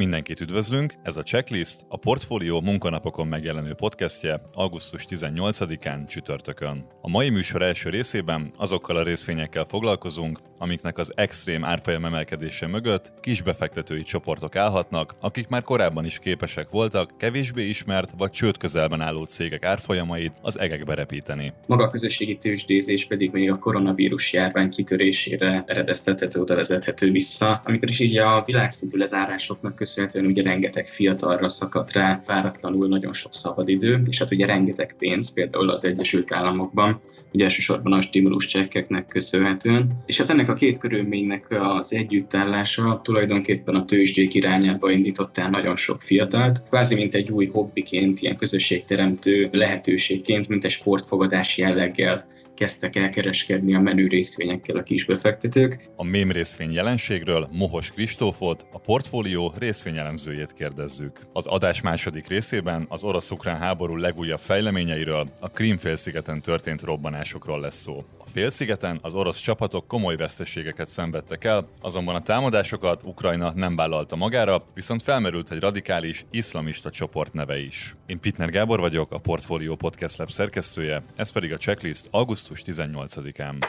Mindenkit 0.00 0.40
üdvözlünk, 0.40 0.94
ez 1.02 1.16
a 1.16 1.22
Checklist, 1.22 1.84
a 1.88 1.96
Portfólió 1.96 2.60
munkanapokon 2.60 3.26
megjelenő 3.26 3.74
podcastje 3.74 4.40
augusztus 4.52 5.04
18-án 5.08 6.08
csütörtökön. 6.08 6.86
A 7.00 7.08
mai 7.08 7.30
műsor 7.30 7.62
első 7.62 7.90
részében 7.90 8.52
azokkal 8.56 8.96
a 8.96 9.02
részvényekkel 9.02 9.64
foglalkozunk, 9.64 10.40
amiknek 10.58 10.98
az 10.98 11.12
extrém 11.16 11.64
árfolyam 11.64 12.04
emelkedése 12.04 12.66
mögött 12.66 13.12
kisbefektetői 13.20 14.02
csoportok 14.02 14.56
állhatnak, 14.56 15.14
akik 15.20 15.48
már 15.48 15.62
korábban 15.62 16.04
is 16.04 16.18
képesek 16.18 16.70
voltak 16.70 17.18
kevésbé 17.18 17.68
ismert 17.68 18.12
vagy 18.16 18.30
csőd 18.30 18.56
közelben 18.56 19.00
álló 19.00 19.24
cégek 19.24 19.64
árfolyamait 19.64 20.32
az 20.42 20.58
egekbe 20.58 20.94
repíteni. 20.94 21.52
Maga 21.66 21.84
a 21.84 21.90
közösségi 21.90 22.36
tőzsdézés 22.36 23.06
pedig 23.06 23.30
még 23.30 23.50
a 23.50 23.58
koronavírus 23.58 24.32
járvány 24.32 24.70
kitörésére 24.70 25.64
eredeztethető, 25.66 26.40
oda 26.40 26.54
vezethető 26.54 27.10
vissza, 27.10 27.60
amikor 27.64 27.88
is 27.90 28.00
így 28.00 28.16
a 28.16 28.42
világszintű 28.46 28.98
lezárásoknak 28.98 29.74
köszönhetően 29.90 30.26
ugye 30.26 30.42
rengeteg 30.42 30.86
fiatalra 30.86 31.48
szakadt 31.48 31.92
rá 31.92 32.22
váratlanul 32.26 32.88
nagyon 32.88 33.12
sok 33.12 33.34
szabadidő, 33.34 34.02
és 34.06 34.18
hát 34.18 34.30
ugye 34.30 34.46
rengeteg 34.46 34.94
pénz, 34.98 35.32
például 35.32 35.70
az 35.70 35.84
Egyesült 35.84 36.32
Államokban, 36.32 37.00
ugye 37.32 37.44
elsősorban 37.44 37.92
a 37.92 38.00
stimulus 38.00 38.46
csekkeknek 38.46 39.06
köszönhetően. 39.06 40.02
És 40.06 40.18
hát 40.18 40.30
ennek 40.30 40.48
a 40.48 40.54
két 40.54 40.78
körülménynek 40.78 41.46
az 41.50 41.94
együttállása 41.94 43.00
tulajdonképpen 43.04 43.74
a 43.74 43.84
tőzsdék 43.84 44.34
irányába 44.34 44.90
indított 44.90 45.38
el 45.38 45.50
nagyon 45.50 45.76
sok 45.76 46.02
fiatalt, 46.02 46.62
kvázi 46.68 46.94
mint 46.94 47.14
egy 47.14 47.30
új 47.30 47.46
hobbiként, 47.46 48.20
ilyen 48.20 48.36
közösségteremtő 48.36 49.48
lehetőségként, 49.52 50.48
mint 50.48 50.64
egy 50.64 50.70
sportfogadás 50.70 51.58
jelleggel 51.58 52.26
kezdtek 52.60 52.96
elkereskedni 52.96 53.74
a 53.74 53.80
menő 53.80 54.06
részvényekkel 54.06 54.76
a 54.76 54.82
kisbefektetők. 54.82 55.88
A 55.96 56.04
mém 56.04 56.32
részvény 56.32 56.72
jelenségről 56.72 57.48
Mohos 57.52 57.90
Kristófot, 57.90 58.66
a 58.72 58.78
portfólió 58.78 59.54
részvényelemzőjét 59.58 60.52
kérdezzük. 60.52 61.20
Az 61.32 61.46
adás 61.46 61.80
második 61.80 62.26
részében 62.26 62.86
az 62.88 63.04
orosz-ukrán 63.04 63.56
háború 63.56 63.96
legújabb 63.96 64.38
fejleményeiről, 64.38 65.28
a 65.40 65.48
Krímfélszigeten 65.48 66.42
történt 66.42 66.82
robbanásokról 66.82 67.60
lesz 67.60 67.80
szó. 67.80 68.04
A 68.18 68.28
félszigeten 68.32 68.98
az 69.02 69.14
orosz 69.14 69.40
csapatok 69.40 69.86
komoly 69.88 70.16
veszteségeket 70.16 70.88
szenvedtek 70.88 71.44
el, 71.44 71.68
azonban 71.80 72.14
a 72.14 72.22
támadásokat 72.22 73.02
Ukrajna 73.04 73.52
nem 73.54 73.76
vállalta 73.76 74.16
magára, 74.16 74.64
viszont 74.74 75.02
felmerült 75.02 75.50
egy 75.50 75.60
radikális 75.60 76.24
iszlamista 76.30 76.90
csoport 76.90 77.32
neve 77.32 77.58
is. 77.58 77.94
Én 78.06 78.20
Pitner 78.20 78.50
Gábor 78.50 78.80
vagyok, 78.80 79.12
a 79.12 79.18
Portfolio 79.18 79.76
Podcast 79.76 80.18
Lab 80.18 80.30
szerkesztője, 80.30 81.02
ez 81.16 81.30
pedig 81.30 81.52
a 81.52 81.56
checklist 81.56 82.08
augusztus 82.10 82.49
augusztus 82.50 82.76
18-án. 82.76 83.64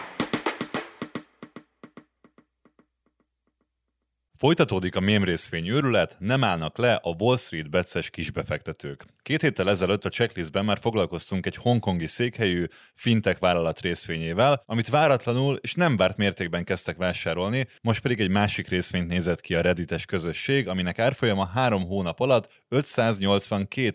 Folytatódik 4.37 4.95
a 4.95 4.99
mémrészvény 4.99 5.67
őrület, 5.67 6.15
nem 6.19 6.43
állnak 6.43 6.77
le 6.77 6.93
a 6.93 7.15
Wall 7.19 7.37
Street 7.37 7.69
becses 7.69 8.09
kisbefektetők. 8.09 9.03
Két 9.21 9.41
héttel 9.41 9.69
ezelőtt 9.69 10.05
a 10.05 10.09
checklistben 10.09 10.65
már 10.65 10.77
foglalkoztunk 10.79 11.45
egy 11.45 11.55
hongkongi 11.55 12.07
székhelyű 12.07 12.65
fintech 12.95 13.39
vállalat 13.39 13.81
részvényével, 13.81 14.63
amit 14.65 14.89
váratlanul 14.89 15.55
és 15.55 15.73
nem 15.73 15.97
várt 15.97 16.17
mértékben 16.17 16.63
kezdtek 16.63 16.97
vásárolni, 16.97 17.67
most 17.81 18.01
pedig 18.01 18.19
egy 18.19 18.29
másik 18.29 18.67
részvényt 18.67 19.07
nézett 19.07 19.41
ki 19.41 19.55
a 19.55 19.61
reddites 19.61 20.05
közösség, 20.05 20.67
aminek 20.67 20.99
árfolyama 20.99 21.45
három 21.45 21.83
hónap 21.83 22.19
alatt 22.19 22.60
582 22.73 23.91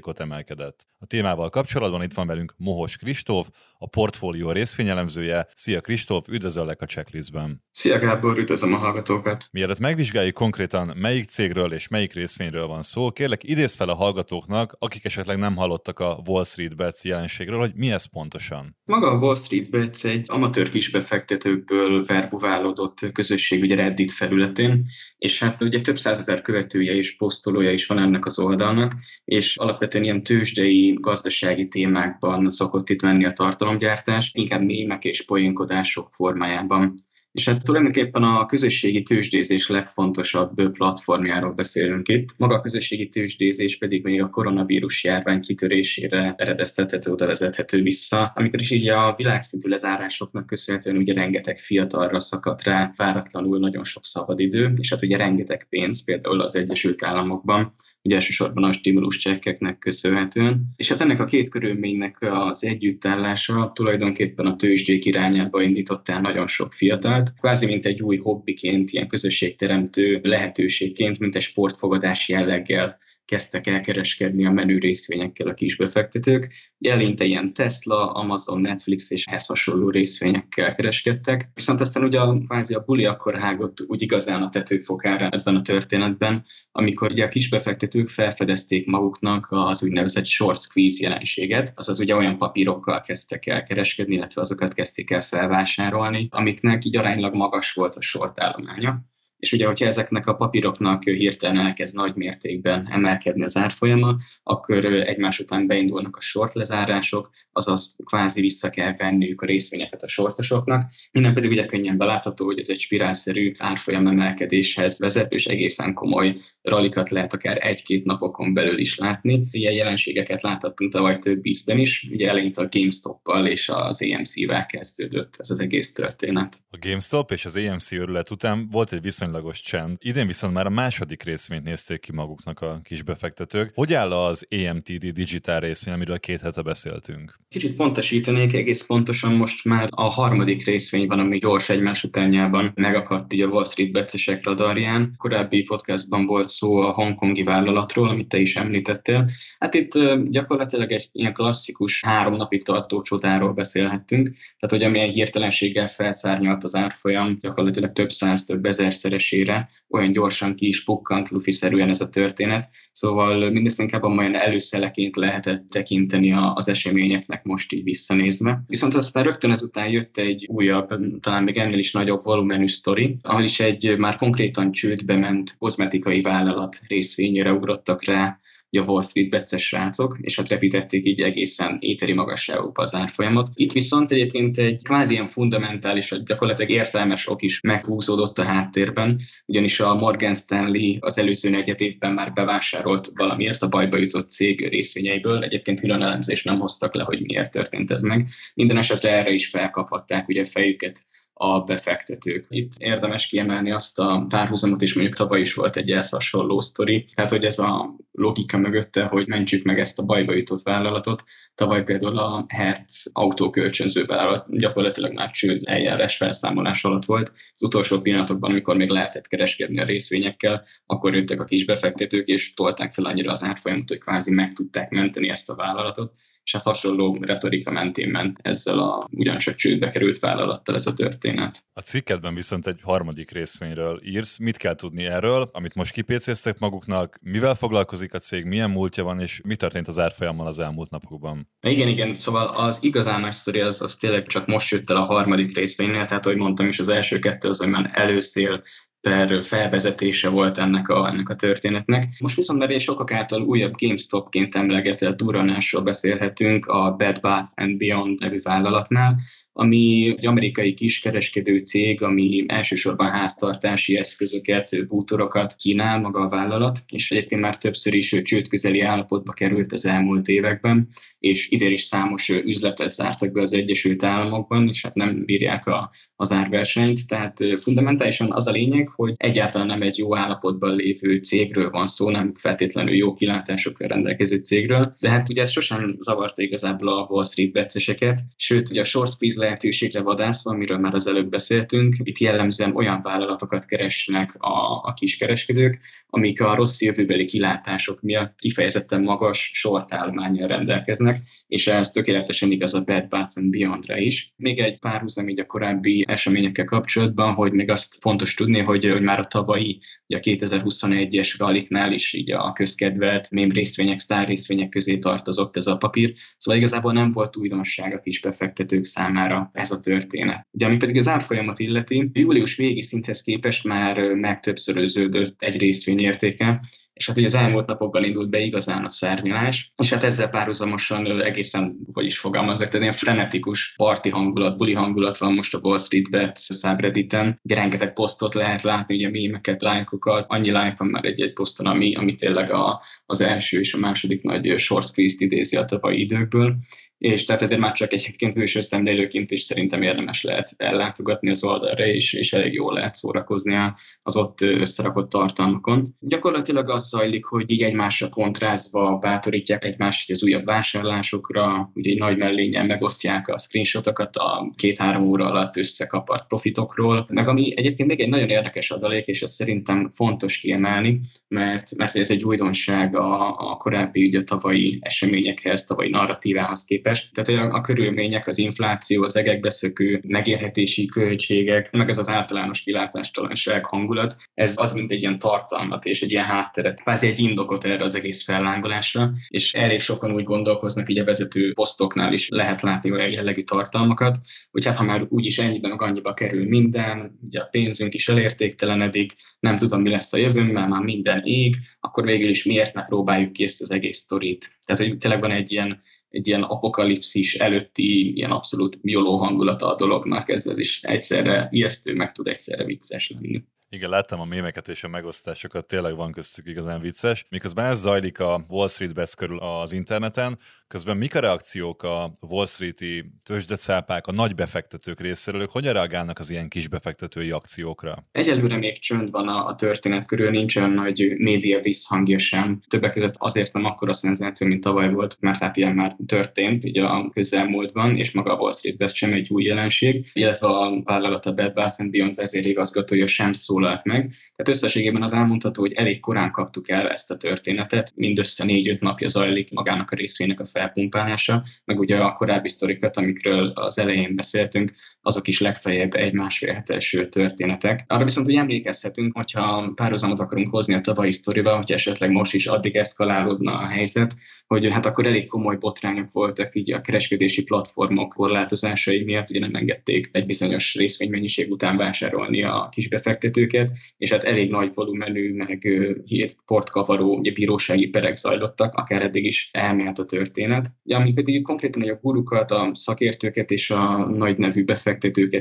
ot 0.00 0.20
emelkedett. 0.20 0.86
A 0.98 1.06
témával 1.06 1.48
kapcsolatban 1.48 2.02
itt 2.02 2.14
van 2.14 2.26
velünk 2.26 2.54
Mohos 2.56 2.96
Kristóf, 2.96 3.48
a 3.78 3.88
portfólió 3.88 4.50
részvényelemzője. 4.50 5.46
Szia 5.54 5.80
Kristóf, 5.80 6.28
üdvözöllek 6.28 6.82
a 6.82 6.86
checklistben. 6.86 7.62
Szia 7.70 7.98
Gábor, 7.98 8.38
üdvözlöm 8.38 8.74
a 8.74 8.76
hallgatókat. 8.76 9.48
Mielőtt 9.52 9.78
megvizsgáljuk 9.78 10.34
konkrétan 10.34 10.92
melyik 10.96 11.28
cégről 11.28 11.72
és 11.72 11.88
melyik 11.88 12.12
részvényről 12.12 12.66
van 12.66 12.82
szó, 12.82 13.10
kérlek 13.10 13.44
idéz 13.44 13.74
fel 13.74 13.88
a 13.88 13.94
hallgatóknak, 13.94 14.76
akik 14.78 15.04
esetleg 15.04 15.38
nem 15.38 15.56
hallottak 15.56 16.00
a 16.00 16.22
Wall 16.26 16.44
Street 16.44 16.76
Bets 16.76 17.02
jelenségről, 17.02 17.58
hogy 17.58 17.72
mi 17.74 17.90
ez 17.90 18.04
pontosan. 18.04 18.76
Maga 18.84 19.10
a 19.10 19.18
Wall 19.18 19.36
Street 19.36 19.70
Bets 19.70 20.04
egy 20.04 20.26
amatőr 20.30 20.68
kisbefektetőkből 20.68 22.04
verbuválódott 22.04 23.12
közösség 23.12 23.62
ugye 23.62 23.74
Reddit 23.74 24.12
felületén, 24.12 24.86
és 25.18 25.38
hát 25.38 25.62
ugye 25.62 25.80
több 25.80 25.98
százezer 25.98 26.40
követője 26.40 26.92
és 26.92 27.16
posztolója 27.16 27.70
is 27.72 27.86
van 27.86 27.98
ennek 28.14 28.26
az 28.26 28.38
oldalnak, 28.38 28.92
és 29.24 29.56
alapvetően 29.56 30.04
ilyen 30.04 30.22
tőzsdei, 30.22 30.98
gazdasági 31.00 31.68
témákban 31.68 32.50
szokott 32.50 32.90
itt 32.90 33.02
menni 33.02 33.24
a 33.24 33.30
tartalomgyártás, 33.30 34.30
inkább 34.34 34.62
mémek 34.62 35.04
és 35.04 35.24
poénkodások 35.24 36.08
formájában. 36.12 36.94
És 37.34 37.48
hát 37.48 37.64
tulajdonképpen 37.64 38.22
a 38.22 38.46
közösségi 38.46 39.02
tőzsdézés 39.02 39.68
legfontosabb 39.68 40.70
platformjáról 40.72 41.52
beszélünk 41.52 42.08
itt. 42.08 42.28
Maga 42.38 42.54
a 42.54 42.60
közösségi 42.60 43.08
tőzsdézés 43.08 43.78
pedig 43.78 44.04
még 44.04 44.22
a 44.22 44.30
koronavírus 44.30 45.04
járvány 45.04 45.40
kitörésére 45.40 46.34
eredeztethető, 46.36 47.12
oda 47.12 47.26
vezethető 47.26 47.82
vissza, 47.82 48.32
amikor 48.34 48.60
is 48.60 48.70
így 48.70 48.88
a 48.88 49.14
világszintű 49.16 49.68
lezárásoknak 49.68 50.46
köszönhetően 50.46 50.96
ugye 50.96 51.14
rengeteg 51.14 51.58
fiatalra 51.58 52.20
szakadt 52.20 52.62
rá 52.62 52.92
váratlanul 52.96 53.58
nagyon 53.58 53.84
sok 53.84 54.04
szabadidő, 54.04 54.72
és 54.76 54.90
hát 54.90 55.02
ugye 55.02 55.16
rengeteg 55.16 55.66
pénz, 55.68 56.04
például 56.04 56.40
az 56.40 56.56
Egyesült 56.56 57.04
Államokban, 57.04 57.72
ugye 58.04 58.14
elsősorban 58.14 58.64
a 58.64 58.72
stimulus 58.72 59.16
csekkeknek 59.16 59.78
köszönhetően. 59.78 60.72
És 60.76 60.88
hát 60.88 61.00
ennek 61.00 61.20
a 61.20 61.24
két 61.24 61.48
körülménynek 61.48 62.16
az 62.20 62.64
együttállása 62.64 63.72
tulajdonképpen 63.74 64.46
a 64.46 64.56
tőzsdék 64.56 65.04
irányába 65.04 65.62
indított 65.62 66.08
el 66.08 66.20
nagyon 66.20 66.46
sok 66.46 66.72
fiatalt, 66.72 67.34
kvázi 67.40 67.66
mint 67.66 67.86
egy 67.86 68.02
új 68.02 68.16
hobbiként, 68.16 68.90
ilyen 68.90 69.08
közösségteremtő 69.08 70.20
lehetőségként, 70.22 71.18
mint 71.18 71.36
egy 71.36 71.42
sportfogadás 71.42 72.28
jelleggel 72.28 72.98
kezdtek 73.24 73.66
elkereskedni 73.66 74.46
a 74.46 74.50
menő 74.50 74.78
részvényekkel 74.78 75.48
a 75.48 75.54
kisbefektetők. 75.54 76.54
Eleinte 76.80 77.24
ilyen 77.24 77.52
Tesla, 77.52 78.12
Amazon, 78.12 78.60
Netflix 78.60 79.10
és 79.10 79.24
ehhez 79.24 79.46
hasonló 79.46 79.90
részvényekkel 79.90 80.74
kereskedtek. 80.74 81.50
Viszont 81.54 81.80
aztán 81.80 82.04
ugye 82.04 82.20
a, 82.20 82.38
kvázi 82.38 82.74
a 82.74 82.82
buli 82.86 83.04
akkor 83.04 83.38
hágott 83.38 83.76
úgy 83.86 84.02
igazán 84.02 84.42
a 84.42 84.48
tetőfokára 84.48 85.28
ebben 85.28 85.56
a 85.56 85.60
történetben, 85.60 86.44
amikor 86.72 87.10
ugye 87.10 87.24
a 87.24 87.28
kisbefektetők 87.28 88.08
felfedezték 88.08 88.86
maguknak 88.86 89.46
az 89.50 89.84
úgynevezett 89.84 90.26
short 90.26 90.60
squeeze 90.60 91.02
jelenséget, 91.02 91.72
azaz 91.74 92.00
ugye 92.00 92.14
olyan 92.14 92.38
papírokkal 92.38 93.00
kezdtek 93.00 93.46
el 93.46 93.62
kereskedni, 93.62 94.14
illetve 94.14 94.40
azokat 94.40 94.74
kezdték 94.74 95.10
el 95.10 95.20
felvásárolni, 95.20 96.28
amiknek 96.30 96.84
így 96.84 96.96
aránylag 96.96 97.34
magas 97.34 97.72
volt 97.72 97.94
a 97.94 98.00
short 98.00 98.40
állománya 98.40 99.12
és 99.38 99.52
ugye, 99.52 99.66
hogyha 99.66 99.86
ezeknek 99.86 100.26
a 100.26 100.34
papíroknak 100.34 101.02
hirtelen 101.02 101.66
elkezd 101.66 101.96
nagy 101.96 102.14
mértékben 102.14 102.88
emelkedni 102.90 103.42
az 103.42 103.56
árfolyama, 103.56 104.16
akkor 104.42 104.84
egymás 104.84 105.40
után 105.40 105.66
beindulnak 105.66 106.16
a 106.16 106.20
short 106.20 106.54
lezárások, 106.54 107.30
azaz 107.52 107.96
kvázi 108.04 108.40
vissza 108.40 108.70
kell 108.70 108.94
venniük 108.96 109.42
a 109.42 109.46
részvényeket 109.46 110.02
a 110.02 110.08
sortosoknak. 110.08 110.82
Innen 111.10 111.34
pedig 111.34 111.50
ugye 111.50 111.66
könnyen 111.66 111.96
belátható, 111.96 112.44
hogy 112.44 112.58
ez 112.58 112.68
egy 112.68 112.80
spirálszerű 112.80 113.52
árfolyam 113.58 114.06
emelkedéshez 114.06 114.98
vezet, 114.98 115.32
és 115.32 115.46
egészen 115.46 115.94
komoly 115.94 116.36
ralikat 116.62 117.10
lehet 117.10 117.34
akár 117.34 117.66
egy-két 117.66 118.04
napokon 118.04 118.54
belül 118.54 118.78
is 118.78 118.96
látni. 118.96 119.46
Ilyen 119.50 119.72
jelenségeket 119.72 120.42
láthattunk 120.42 120.92
tavaly 120.92 121.18
több 121.18 121.46
ízben 121.46 121.78
is, 121.78 122.08
ugye 122.10 122.28
eleinte 122.28 122.62
a 122.62 122.68
GameStop-pal 122.70 123.46
és 123.46 123.68
az 123.68 124.02
AMC-vel 124.02 124.66
kezdődött 124.66 125.34
ez 125.38 125.50
az 125.50 125.60
egész 125.60 125.92
történet. 125.92 126.56
A 126.70 126.78
GameStop 126.80 127.30
és 127.30 127.44
az 127.44 127.56
AMC 127.56 127.92
örület 127.92 128.30
után 128.30 128.68
volt 128.70 128.92
egy 128.92 129.02
viszonylag 129.02 129.23
viszonylagos 129.24 129.60
csend. 129.60 129.96
Idén 130.00 130.26
viszont 130.26 130.54
már 130.54 130.66
a 130.66 130.70
második 130.70 131.22
részvényt 131.22 131.64
nézték 131.64 132.00
ki 132.00 132.12
maguknak 132.12 132.60
a 132.60 132.80
kis 132.82 133.02
befektetők. 133.02 133.70
Hogy 133.74 133.94
áll 133.94 134.12
az 134.12 134.46
EMTD 134.48 135.06
Digital 135.06 135.60
részvény, 135.60 135.94
amiről 135.94 136.18
két 136.18 136.40
hete 136.40 136.62
beszéltünk? 136.62 137.34
Kicsit 137.48 137.76
pontosítanék, 137.76 138.54
egész 138.54 138.86
pontosan 138.86 139.34
most 139.34 139.64
már 139.64 139.88
a 139.90 140.02
harmadik 140.02 140.64
részvény 140.64 141.06
van, 141.06 141.18
ami 141.18 141.38
gyors 141.38 141.68
egymás 141.68 142.04
utánjában 142.04 142.72
megakadt 142.74 143.32
így 143.32 143.40
a 143.40 143.46
Wall 143.46 143.64
Street 143.64 143.92
beccesek 143.92 144.44
radarján. 144.44 145.14
Korábbi 145.18 145.62
podcastban 145.62 146.26
volt 146.26 146.48
szó 146.48 146.76
a 146.76 146.92
hongkongi 146.92 147.42
vállalatról, 147.42 148.08
amit 148.08 148.28
te 148.28 148.38
is 148.38 148.56
említettél. 148.56 149.30
Hát 149.58 149.74
itt 149.74 149.92
gyakorlatilag 150.30 150.92
egy 150.92 151.08
ilyen 151.12 151.32
klasszikus 151.32 152.02
három 152.04 152.36
napig 152.36 152.62
tartó 152.62 153.02
csodáról 153.02 153.52
beszélhettünk, 153.52 154.26
tehát 154.26 154.68
hogy 154.68 154.82
amilyen 154.82 155.10
hirtelenséggel 155.10 155.88
felszárnyalt 155.88 156.64
az 156.64 156.74
árfolyam, 156.74 157.38
gyakorlatilag 157.40 157.92
több 157.92 158.10
száz, 158.10 158.44
több 158.44 158.64
ezerszeres 158.64 159.13
esésére 159.14 159.68
olyan 159.88 160.12
gyorsan 160.12 160.54
ki 160.54 160.66
is 160.66 160.84
pukkant 160.84 161.28
lufiszerűen 161.28 161.88
ez 161.88 162.00
a 162.00 162.08
történet. 162.08 162.70
Szóval 162.92 163.50
mindezt 163.50 163.80
inkább 163.80 164.02
olyan 164.02 164.34
előszeleként 164.34 165.16
lehetett 165.16 165.70
tekinteni 165.70 166.32
az 166.54 166.68
eseményeknek 166.68 167.44
most 167.44 167.72
így 167.72 167.82
visszanézve. 167.82 168.62
Viszont 168.66 168.94
aztán 168.94 169.24
rögtön 169.24 169.50
ezután 169.50 169.88
jött 169.88 170.16
egy 170.16 170.46
újabb, 170.48 170.88
talán 171.20 171.42
még 171.42 171.56
ennél 171.56 171.78
is 171.78 171.92
nagyobb 171.92 172.24
volumenű 172.24 172.68
sztori, 172.68 173.16
ahol 173.22 173.42
is 173.42 173.60
egy 173.60 173.94
már 173.98 174.16
konkrétan 174.16 174.72
csődbe 174.72 175.16
ment 175.16 175.56
kozmetikai 175.58 176.22
vállalat 176.22 176.80
részvényére 176.88 177.52
ugrottak 177.52 178.04
rá 178.04 178.38
a 178.76 178.82
Wall 178.82 179.02
Street 179.02 179.28
becses 179.28 179.66
srácok, 179.66 180.18
és 180.20 180.36
hát 180.36 180.48
repítették 180.48 181.06
így 181.06 181.20
egészen 181.20 181.76
éteri 181.80 182.12
magasságokba 182.12 182.82
az 182.82 182.94
árfolyamot. 182.94 183.48
Itt 183.54 183.72
viszont 183.72 184.12
egyébként 184.12 184.58
egy 184.58 184.82
kvázi 184.82 185.12
ilyen 185.12 185.28
fundamentális, 185.28 186.10
vagy 186.10 186.22
gyakorlatilag 186.22 186.70
értelmes 186.70 187.28
ok 187.28 187.42
is 187.42 187.60
meghúzódott 187.60 188.38
a 188.38 188.42
háttérben, 188.42 189.20
ugyanis 189.46 189.80
a 189.80 189.94
Morgan 189.94 190.34
Stanley 190.34 190.96
az 191.00 191.18
előző 191.18 191.50
negyed 191.50 191.80
évben 191.80 192.12
már 192.12 192.32
bevásárolt 192.32 193.10
valamiért 193.14 193.62
a 193.62 193.68
bajba 193.68 193.96
jutott 193.96 194.28
cég 194.28 194.68
részvényeiből. 194.68 195.42
Egyébként 195.42 195.80
külön 195.80 196.02
elemzést 196.02 196.44
nem 196.44 196.58
hoztak 196.58 196.94
le, 196.94 197.02
hogy 197.02 197.20
miért 197.20 197.50
történt 197.50 197.90
ez 197.90 198.00
meg. 198.00 198.28
Minden 198.54 198.76
esetre 198.76 199.10
erre 199.10 199.30
is 199.30 199.48
felkaphatták 199.48 200.28
ugye 200.28 200.44
fejüket 200.44 201.00
a 201.34 201.60
befektetők. 201.60 202.46
Itt 202.48 202.72
érdemes 202.78 203.26
kiemelni 203.26 203.70
azt 203.70 203.98
a 203.98 204.26
párhuzamot, 204.28 204.82
és 204.82 204.94
mondjuk 204.94 205.16
tavaly 205.16 205.40
is 205.40 205.54
volt 205.54 205.76
egy 205.76 205.90
ehhez 205.90 206.10
hasonló 206.10 206.60
sztori, 206.60 207.08
tehát 207.14 207.30
hogy 207.30 207.44
ez 207.44 207.58
a 207.58 207.96
logika 208.12 208.58
mögötte, 208.58 209.04
hogy 209.04 209.26
mentsük 209.26 209.64
meg 209.64 209.78
ezt 209.78 209.98
a 209.98 210.04
bajba 210.04 210.34
jutott 210.34 210.62
vállalatot. 210.62 211.24
Tavaly 211.54 211.84
például 211.84 212.18
a 212.18 212.44
Hertz 212.48 213.10
autókölcsönző 213.12 214.04
vállalat 214.04 214.58
gyakorlatilag 214.58 215.12
már 215.12 215.30
csőd 215.30 215.62
eljárás 215.64 216.16
felszámolás 216.16 216.84
alatt 216.84 217.04
volt. 217.04 217.32
Az 217.54 217.62
utolsó 217.62 218.00
pillanatokban, 218.00 218.50
amikor 218.50 218.76
még 218.76 218.88
lehetett 218.88 219.26
kereskedni 219.26 219.80
a 219.80 219.84
részvényekkel, 219.84 220.64
akkor 220.86 221.14
jöttek 221.14 221.40
a 221.40 221.44
kis 221.44 221.64
befektetők, 221.64 222.28
és 222.28 222.54
tolták 222.54 222.92
fel 222.92 223.04
annyira 223.04 223.30
az 223.30 223.44
árfolyamot, 223.44 223.88
hogy 223.88 223.98
kvázi 223.98 224.34
meg 224.34 224.52
tudták 224.52 224.90
menteni 224.90 225.28
ezt 225.28 225.50
a 225.50 225.54
vállalatot 225.54 226.12
és 226.44 226.52
hát 226.52 226.62
hasonló 226.62 227.18
retorika 227.20 227.70
mentén 227.70 228.08
ment 228.08 228.38
ezzel 228.42 228.78
a 228.78 229.08
ugyancsak 229.10 229.54
csődbe 229.54 229.90
került 229.90 230.18
vállalattal 230.18 230.74
ez 230.74 230.86
a 230.86 230.92
történet. 230.92 231.64
A 231.72 231.80
cikkedben 231.80 232.34
viszont 232.34 232.66
egy 232.66 232.80
harmadik 232.82 233.30
részvényről 233.30 234.00
írsz. 234.04 234.38
Mit 234.38 234.56
kell 234.56 234.74
tudni 234.74 235.04
erről, 235.04 235.50
amit 235.52 235.74
most 235.74 235.92
kipécéztek 235.92 236.58
maguknak, 236.58 237.18
mivel 237.22 237.54
foglalkozik 237.54 238.14
a 238.14 238.18
cég, 238.18 238.44
milyen 238.44 238.70
múltja 238.70 239.04
van, 239.04 239.20
és 239.20 239.40
mi 239.44 239.56
történt 239.56 239.88
az 239.88 239.98
árfolyammal 239.98 240.46
az 240.46 240.58
elmúlt 240.58 240.90
napokban? 240.90 241.48
Igen, 241.60 241.88
igen, 241.88 242.16
szóval 242.16 242.46
az 242.46 242.84
igazán 242.84 243.20
nagy 243.20 243.32
sztori 243.32 243.60
az, 243.60 243.82
az 243.82 243.96
tényleg 243.96 244.26
csak 244.26 244.46
most 244.46 244.70
jött 244.70 244.90
el 244.90 244.96
a 244.96 245.04
harmadik 245.04 245.54
részvénynél, 245.54 246.04
tehát 246.04 246.26
ahogy 246.26 246.38
mondtam 246.38 246.68
is, 246.68 246.78
az 246.78 246.88
első 246.88 247.18
kettő 247.18 247.48
az, 247.48 247.58
hogy 247.58 247.68
már 247.68 247.90
előszél 247.92 248.62
per 249.04 249.44
felvezetése 249.44 250.28
volt 250.28 250.58
ennek 250.58 250.88
a, 250.88 251.08
ennek 251.08 251.28
a 251.28 251.34
történetnek. 251.34 252.04
Most 252.20 252.36
viszont 252.36 252.58
már 252.58 252.80
sokak 252.80 253.12
által 253.12 253.42
újabb 253.42 253.72
GameStop-ként 253.76 254.54
emlegetett 254.54 255.16
duranásról 255.16 255.82
beszélhetünk 255.82 256.66
a 256.66 256.90
Bed 256.90 257.20
Bath 257.20 257.50
and 257.54 257.76
Beyond 257.76 258.20
nevű 258.20 258.38
vállalatnál, 258.42 259.20
ami 259.56 260.14
egy 260.16 260.26
amerikai 260.26 260.74
kiskereskedő 260.74 261.58
cég, 261.58 262.02
ami 262.02 262.44
elsősorban 262.46 263.10
háztartási 263.10 263.96
eszközöket, 263.96 264.86
bútorokat 264.86 265.54
kínál 265.54 266.00
maga 266.00 266.20
a 266.20 266.28
vállalat, 266.28 266.78
és 266.88 267.10
egyébként 267.10 267.40
már 267.40 267.56
többször 267.56 267.94
is 267.94 268.20
csődközeli 268.22 268.80
állapotba 268.80 269.32
került 269.32 269.72
az 269.72 269.86
elmúlt 269.86 270.28
években, 270.28 270.88
és 271.18 271.48
idén 271.50 271.72
is 271.72 271.82
számos 271.82 272.28
üzletet 272.28 272.90
zártak 272.90 273.32
be 273.32 273.40
az 273.40 273.52
Egyesült 273.52 274.04
Államokban, 274.04 274.68
és 274.68 274.82
hát 274.82 274.94
nem 274.94 275.24
bírják 275.24 275.66
a, 275.66 275.90
az 276.16 276.32
árversenyt. 276.32 277.06
Tehát 277.06 277.38
fundamentálisan 277.60 278.32
az 278.32 278.46
a 278.46 278.50
lényeg, 278.50 278.88
hogy 278.88 279.14
egyáltalán 279.16 279.66
nem 279.66 279.82
egy 279.82 279.98
jó 279.98 280.16
állapotban 280.16 280.76
lévő 280.76 281.14
cégről 281.16 281.70
van 281.70 281.86
szó, 281.86 282.10
nem 282.10 282.32
feltétlenül 282.32 282.94
jó 282.94 283.12
kilátásokkal 283.12 283.88
rendelkező 283.88 284.36
cégről, 284.36 284.96
de 285.00 285.10
hát 285.10 285.28
ugye 285.30 285.40
ez 285.40 285.50
sosem 285.50 285.96
zavarta 285.98 286.42
igazából 286.42 286.88
a 286.88 287.06
Wall 287.10 287.24
Street 287.24 287.52
becceseket, 287.52 288.20
sőt, 288.36 288.70
ugye 288.70 288.80
a 288.80 288.84
short 288.84 289.12
squeeze 289.12 289.43
lehetőségre 289.44 290.00
vadászva, 290.00 290.50
amiről 290.50 290.78
már 290.78 290.94
az 290.94 291.06
előbb 291.06 291.28
beszéltünk, 291.28 291.96
itt 292.02 292.18
jellemzően 292.18 292.76
olyan 292.76 293.00
vállalatokat 293.02 293.66
keresnek 293.66 294.34
a, 294.38 294.80
a 294.82 294.92
kiskereskedők, 294.92 295.80
amik 296.06 296.40
a 296.40 296.54
rossz 296.54 296.80
jövőbeli 296.80 297.24
kilátások 297.24 298.00
miatt 298.00 298.38
kifejezetten 298.38 299.02
magas 299.02 299.50
sortállományjal 299.54 300.48
rendelkeznek, 300.48 301.16
és 301.46 301.66
ez 301.66 301.90
tökéletesen 301.90 302.50
igaz 302.50 302.74
a 302.74 302.80
Bed 302.80 303.08
Bath 303.08 303.30
and 303.38 303.50
Beyondra 303.50 303.98
is. 303.98 304.32
Még 304.36 304.58
egy 304.58 304.80
párhuzam 304.80 305.28
így 305.28 305.40
a 305.40 305.46
korábbi 305.46 306.04
eseményekkel 306.08 306.64
kapcsolatban, 306.64 307.34
hogy 307.34 307.52
még 307.52 307.70
azt 307.70 308.00
fontos 308.00 308.34
tudni, 308.34 308.60
hogy, 308.60 308.84
hogy 308.84 309.02
már 309.02 309.18
a 309.18 309.24
tavalyi, 309.24 309.80
ugye 310.06 310.18
a 310.18 310.20
2021-es 310.20 311.34
ralliknál 311.38 311.92
is 311.92 312.12
így 312.12 312.32
a 312.32 312.52
közkedvelt 312.52 313.30
mém 313.30 313.50
részvények, 313.50 313.98
sztár 313.98 314.26
részvények 314.26 314.68
közé 314.68 314.98
tartozott 314.98 315.56
ez 315.56 315.66
a 315.66 315.76
papír, 315.76 316.14
szóval 316.36 316.60
igazából 316.60 316.92
nem 316.92 317.12
volt 317.12 317.36
újdonság 317.36 317.92
a 317.94 318.00
kis 318.00 318.20
befektetők 318.20 318.84
számára 318.84 319.33
ez 319.52 319.70
a 319.70 319.78
történet. 319.78 320.46
Ugye 320.50 320.66
ami 320.66 320.76
pedig 320.76 320.96
az 320.96 321.08
árfolyamat 321.08 321.58
illeti, 321.58 322.10
július 322.12 322.56
végi 322.56 322.82
szinthez 322.82 323.22
képest 323.22 323.64
már 323.64 323.98
megtöbbszöröződött 323.98 325.42
egy 325.42 325.58
részvény 325.58 325.98
értéke, 325.98 326.60
és 326.94 327.06
hát 327.06 327.16
ugye 327.16 327.26
az 327.26 327.34
elmúlt 327.34 327.66
napokban 327.66 328.04
indult 328.04 328.30
be 328.30 328.38
igazán 328.38 328.84
a 328.84 328.88
szárnyalás, 328.88 329.72
és 329.76 329.92
hát 329.92 330.02
ezzel 330.02 330.30
párhuzamosan 330.30 331.20
egészen, 331.20 331.76
hogy 331.92 332.04
is 332.04 332.18
fogalmazok, 332.18 332.66
tehát 332.66 332.80
ilyen 332.80 332.92
frenetikus 332.92 333.74
parti 333.76 334.10
hangulat, 334.10 334.56
buli 334.56 334.72
hangulat 334.72 335.18
van 335.18 335.32
most 335.32 335.54
a 335.54 335.58
Wall 335.62 335.78
Street 335.78 336.10
Bet 336.10 336.38
subredditen. 336.38 337.40
Ugye 337.42 337.54
rengeteg 337.54 337.92
posztot 337.92 338.34
lehet 338.34 338.62
látni, 338.62 338.94
ugye 338.94 339.10
mémeket, 339.10 339.62
lájkokat, 339.62 340.24
annyi 340.28 340.50
lájk 340.50 340.78
van 340.78 340.88
már 340.88 341.04
egy-egy 341.04 341.32
poszton, 341.32 341.66
ami, 341.66 341.94
ami 341.94 342.14
tényleg 342.14 342.50
a, 342.52 342.82
az 343.06 343.20
első 343.20 343.58
és 343.58 343.74
a 343.74 343.78
második 343.78 344.22
nagy 344.22 344.58
short 344.58 344.86
squeeze-t 344.86 345.20
idézi 345.20 345.56
a 345.56 345.64
tavalyi 345.64 346.00
időkből 346.00 346.56
és 347.04 347.24
tehát 347.24 347.42
ezért 347.42 347.60
már 347.60 347.72
csak 347.72 347.92
egyébként 347.92 348.34
külső 348.34 348.60
szemlélőként 348.60 349.30
is 349.30 349.40
szerintem 349.40 349.82
érdemes 349.82 350.22
lehet 350.22 350.54
ellátogatni 350.56 351.30
az 351.30 351.44
oldalra, 351.44 351.86
és, 351.86 352.12
és 352.12 352.32
elég 352.32 352.52
jól 352.52 352.74
lehet 352.74 352.94
szórakozni 352.94 353.54
az 354.02 354.16
ott 354.16 354.40
összerakott 354.40 355.08
tartalmakon. 355.08 355.86
Gyakorlatilag 356.00 356.70
az 356.70 356.88
zajlik, 356.88 357.24
hogy 357.24 357.50
így 357.50 357.62
egymásra 357.62 358.08
kontrázva 358.08 358.98
bátorítják 359.00 359.64
egymást 359.64 360.10
az 360.10 360.24
újabb 360.24 360.44
vásárlásokra, 360.44 361.70
ugye 361.74 361.90
egy 361.90 361.98
nagy 361.98 362.16
mellényen 362.16 362.66
megosztják 362.66 363.28
a 363.28 363.38
screenshotokat 363.38 364.16
a 364.16 364.50
két-három 364.56 365.02
óra 365.02 365.26
alatt 365.26 365.56
összekapart 365.56 366.26
profitokról, 366.26 367.06
meg 367.08 367.28
ami 367.28 367.52
egyébként 367.56 367.88
még 367.88 368.00
egy 368.00 368.08
nagyon 368.08 368.28
érdekes 368.28 368.70
adalék, 368.70 369.06
és 369.06 369.22
ezt 369.22 369.34
szerintem 369.34 369.90
fontos 369.94 370.38
kiemelni, 370.38 371.00
mert, 371.28 371.76
mert 371.76 371.96
ez 371.96 372.10
egy 372.10 372.24
újdonság 372.24 372.96
a, 372.96 373.28
a 373.50 373.56
korábbi 373.56 374.06
ugye 374.06 374.22
tavalyi 374.22 374.78
eseményekhez, 374.80 375.64
tavalyi 375.64 375.90
narratívához 375.90 376.64
képest, 376.64 376.93
képest. 376.94 377.36
Tehát 377.36 377.52
a, 377.52 377.56
a 377.56 377.60
körülmények, 377.60 378.26
az 378.26 378.38
infláció, 378.38 379.02
az 379.02 379.16
egekbeszökő 379.16 380.00
megélhetési 380.06 380.86
költségek, 380.86 381.72
meg 381.72 381.88
ez 381.88 381.98
az 381.98 382.08
általános 382.08 382.60
kilátástalanság 382.60 383.64
hangulat, 383.64 384.16
ez 384.34 384.56
ad 384.56 384.74
mint 384.74 384.90
egy 384.90 385.02
ilyen 385.02 385.18
tartalmat 385.18 385.84
és 385.84 386.02
egy 386.02 386.10
ilyen 386.10 386.24
hátteret, 386.24 386.82
kvázi 386.82 387.06
egy 387.06 387.18
indokot 387.18 387.64
erre 387.64 387.84
az 387.84 387.94
egész 387.94 388.24
fellángolásra, 388.24 389.10
és 389.28 389.54
elég 389.54 389.80
sokan 389.80 390.12
úgy 390.12 390.24
gondolkoznak, 390.24 390.88
így 390.88 390.98
a 390.98 391.04
vezető 391.04 391.52
posztoknál 391.52 392.12
is 392.12 392.28
lehet 392.28 392.62
látni 392.62 392.92
olyan 392.92 393.10
jellegű 393.10 393.42
tartalmakat, 393.42 394.18
hogy 394.50 394.64
hát 394.64 394.76
ha 394.76 394.84
már 394.84 395.06
úgyis 395.08 395.38
ennyiben 395.38 395.70
meg 395.70 395.82
annyiba 395.82 396.14
kerül 396.14 396.48
minden, 396.48 397.18
ugye 397.22 397.40
a 397.40 397.48
pénzünk 397.50 397.94
is 397.94 398.08
elértéktelenedik, 398.08 399.12
nem 399.40 399.56
tudom, 399.56 399.82
mi 399.82 399.90
lesz 399.90 400.12
a 400.12 400.18
jövőmmel, 400.18 400.68
már 400.68 400.82
minden 400.82 401.20
ég, 401.24 401.56
akkor 401.80 402.04
végül 402.04 402.28
is 402.28 402.44
miért 402.44 402.74
ne 402.74 402.84
próbáljuk 402.84 403.32
ki 403.32 403.44
ezt 403.44 403.62
az 403.62 403.70
egész 403.70 403.98
sztorit. 403.98 404.56
Tehát, 404.64 404.82
hogy 404.82 404.98
tényleg 404.98 405.20
van 405.20 405.30
egy 405.30 405.52
ilyen 405.52 405.82
egy 406.14 406.28
ilyen 406.28 406.42
apokalipszis 406.42 407.34
előtti 407.34 408.16
ilyen 408.16 408.30
abszolút 408.30 408.80
bioló 408.80 409.16
hangulata 409.16 409.72
a 409.72 409.74
dolognak, 409.74 410.28
ez, 410.28 410.46
ez 410.46 410.58
is 410.58 410.82
egyszerre 410.82 411.48
ijesztő, 411.50 411.94
meg 411.94 412.12
tud 412.12 412.28
egyszerre 412.28 412.64
vicces 412.64 413.10
lenni. 413.10 413.44
Igen, 413.68 413.90
láttam 413.90 414.20
a 414.20 414.24
mémeket 414.24 414.68
és 414.68 414.84
a 414.84 414.88
megosztásokat, 414.88 415.66
tényleg 415.66 415.96
van 415.96 416.12
köztük 416.12 416.46
igazán 416.46 416.80
vicces. 416.80 417.26
Miközben 417.28 417.64
ez 417.64 417.80
zajlik 417.80 418.20
a 418.20 418.44
Wall 418.48 418.68
Street 418.68 418.94
Bets 418.94 419.14
körül 419.14 419.38
az 419.38 419.72
interneten, 419.72 420.38
közben 420.74 420.96
mik 420.96 421.14
a 421.14 421.20
reakciók 421.20 421.82
a 421.82 422.10
Wall 422.20 422.46
Street-i 422.46 423.04
tőzsdecápák, 423.24 424.06
a 424.06 424.12
nagy 424.12 424.34
befektetők 424.34 425.00
részéről, 425.00 425.40
ők 425.40 425.50
hogyan 425.50 425.72
reagálnak 425.72 426.18
az 426.18 426.30
ilyen 426.30 426.48
kis 426.48 426.68
befektetői 426.68 427.30
akciókra? 427.30 427.94
Egyelőre 428.12 428.56
még 428.56 428.78
csönd 428.78 429.10
van 429.10 429.28
a, 429.28 429.46
a 429.46 429.54
történet 429.54 430.06
körül, 430.06 430.30
nincs 430.30 430.56
olyan 430.56 430.70
nagy 430.70 431.14
média 431.16 431.60
visszhangja 431.60 432.18
sem. 432.18 432.60
Többek 432.68 432.92
között 432.92 433.14
azért 433.18 433.52
nem 433.52 433.64
akkora 433.64 433.92
szenzáció, 433.92 434.46
mint 434.46 434.60
tavaly 434.60 434.92
volt, 434.92 435.16
mert 435.20 435.38
hát 435.38 435.56
ilyen 435.56 435.74
már 435.74 435.96
történt 436.06 436.64
így 436.64 436.78
a 436.78 437.10
közelmúltban, 437.12 437.96
és 437.96 438.12
maga 438.12 438.36
a 438.36 438.40
Wall 438.40 438.52
Street 438.52 438.76
Bets 438.76 438.96
sem 438.96 439.12
egy 439.12 439.28
új 439.30 439.44
jelenség, 439.44 440.10
illetve 440.12 440.46
a 440.46 440.82
vállalat 440.84 441.26
a 441.26 441.32
Bed 441.32 441.52
Bath 441.52 441.90
Beyond 441.90 442.14
vezérigazgatója 442.14 443.06
sem 443.06 443.32
szól 443.32 443.54
szólalt 443.54 443.84
meg. 443.84 444.00
Tehát 444.36 444.48
összességében 444.48 445.02
az 445.02 445.12
elmondható, 445.12 445.60
hogy 445.60 445.72
elég 445.72 446.00
korán 446.00 446.30
kaptuk 446.30 446.68
el 446.68 446.88
ezt 446.88 447.10
a 447.10 447.16
történetet, 447.16 447.92
mindössze 447.96 448.44
négy-öt 448.44 448.80
napja 448.80 449.08
zajlik 449.08 449.50
magának 449.50 449.90
a 449.90 449.96
részvénynek 449.96 450.40
a 450.40 450.44
felpumpálása, 450.64 451.44
meg 451.64 451.78
ugye 451.78 451.96
a 451.96 452.12
korábbi 452.12 452.48
sztorikat, 452.48 452.96
amikről 452.96 453.48
az 453.48 453.78
elején 453.78 454.16
beszéltünk, 454.16 454.72
azok 455.06 455.28
is 455.28 455.40
legfeljebb 455.40 455.94
egy-másfél 455.94 456.52
hetes 456.52 456.96
történetek. 457.10 457.84
Arra 457.86 458.04
viszont, 458.04 458.26
hogy 458.26 458.34
emlékezhetünk, 458.34 459.16
hogyha 459.16 459.72
párhuzamot 459.74 460.20
akarunk 460.20 460.50
hozni 460.50 460.74
a 460.74 460.80
tavalyi 460.80 461.12
sztorival, 461.12 461.56
hogy 461.56 461.72
esetleg 461.72 462.10
most 462.10 462.34
is 462.34 462.46
addig 462.46 462.76
eszkalálódna 462.76 463.52
a 463.52 463.66
helyzet, 463.66 464.14
hogy 464.46 464.68
hát 464.70 464.86
akkor 464.86 465.06
elég 465.06 465.26
komoly 465.26 465.56
botrányok 465.56 466.12
voltak 466.12 466.54
így 466.54 466.72
a 466.72 466.80
kereskedési 466.80 467.42
platformok 467.42 468.08
korlátozásai 468.08 469.04
miatt, 469.04 469.30
ugye 469.30 469.40
nem 469.40 469.54
engedték 469.54 470.08
egy 470.12 470.26
bizonyos 470.26 470.74
részvénymennyiség 470.74 471.50
után 471.50 471.76
vásárolni 471.76 472.42
a 472.42 472.68
kisbefektetőket, 472.70 473.72
és 473.96 474.10
hát 474.10 474.24
elég 474.24 474.50
nagy 474.50 474.70
volumenű, 474.74 475.34
meg 475.34 475.68
hírportkavaró 476.04 477.16
ugye, 477.16 477.32
bírósági 477.32 477.88
perek 477.88 478.16
zajlottak, 478.16 478.74
akár 478.74 479.02
eddig 479.02 479.24
is 479.24 479.48
elmélt 479.52 479.98
a 479.98 480.04
történet. 480.04 480.66
Ja, 480.82 480.96
ami 480.96 481.12
pedig 481.12 481.42
konkrétan 481.42 481.82
a 481.82 481.98
gurukat, 482.02 482.50
a 482.50 482.70
szakértőket 482.72 483.50
és 483.50 483.70
a 483.70 484.10
nagy 484.10 484.38
nevű 484.38 484.64
befektetőket 484.64 484.93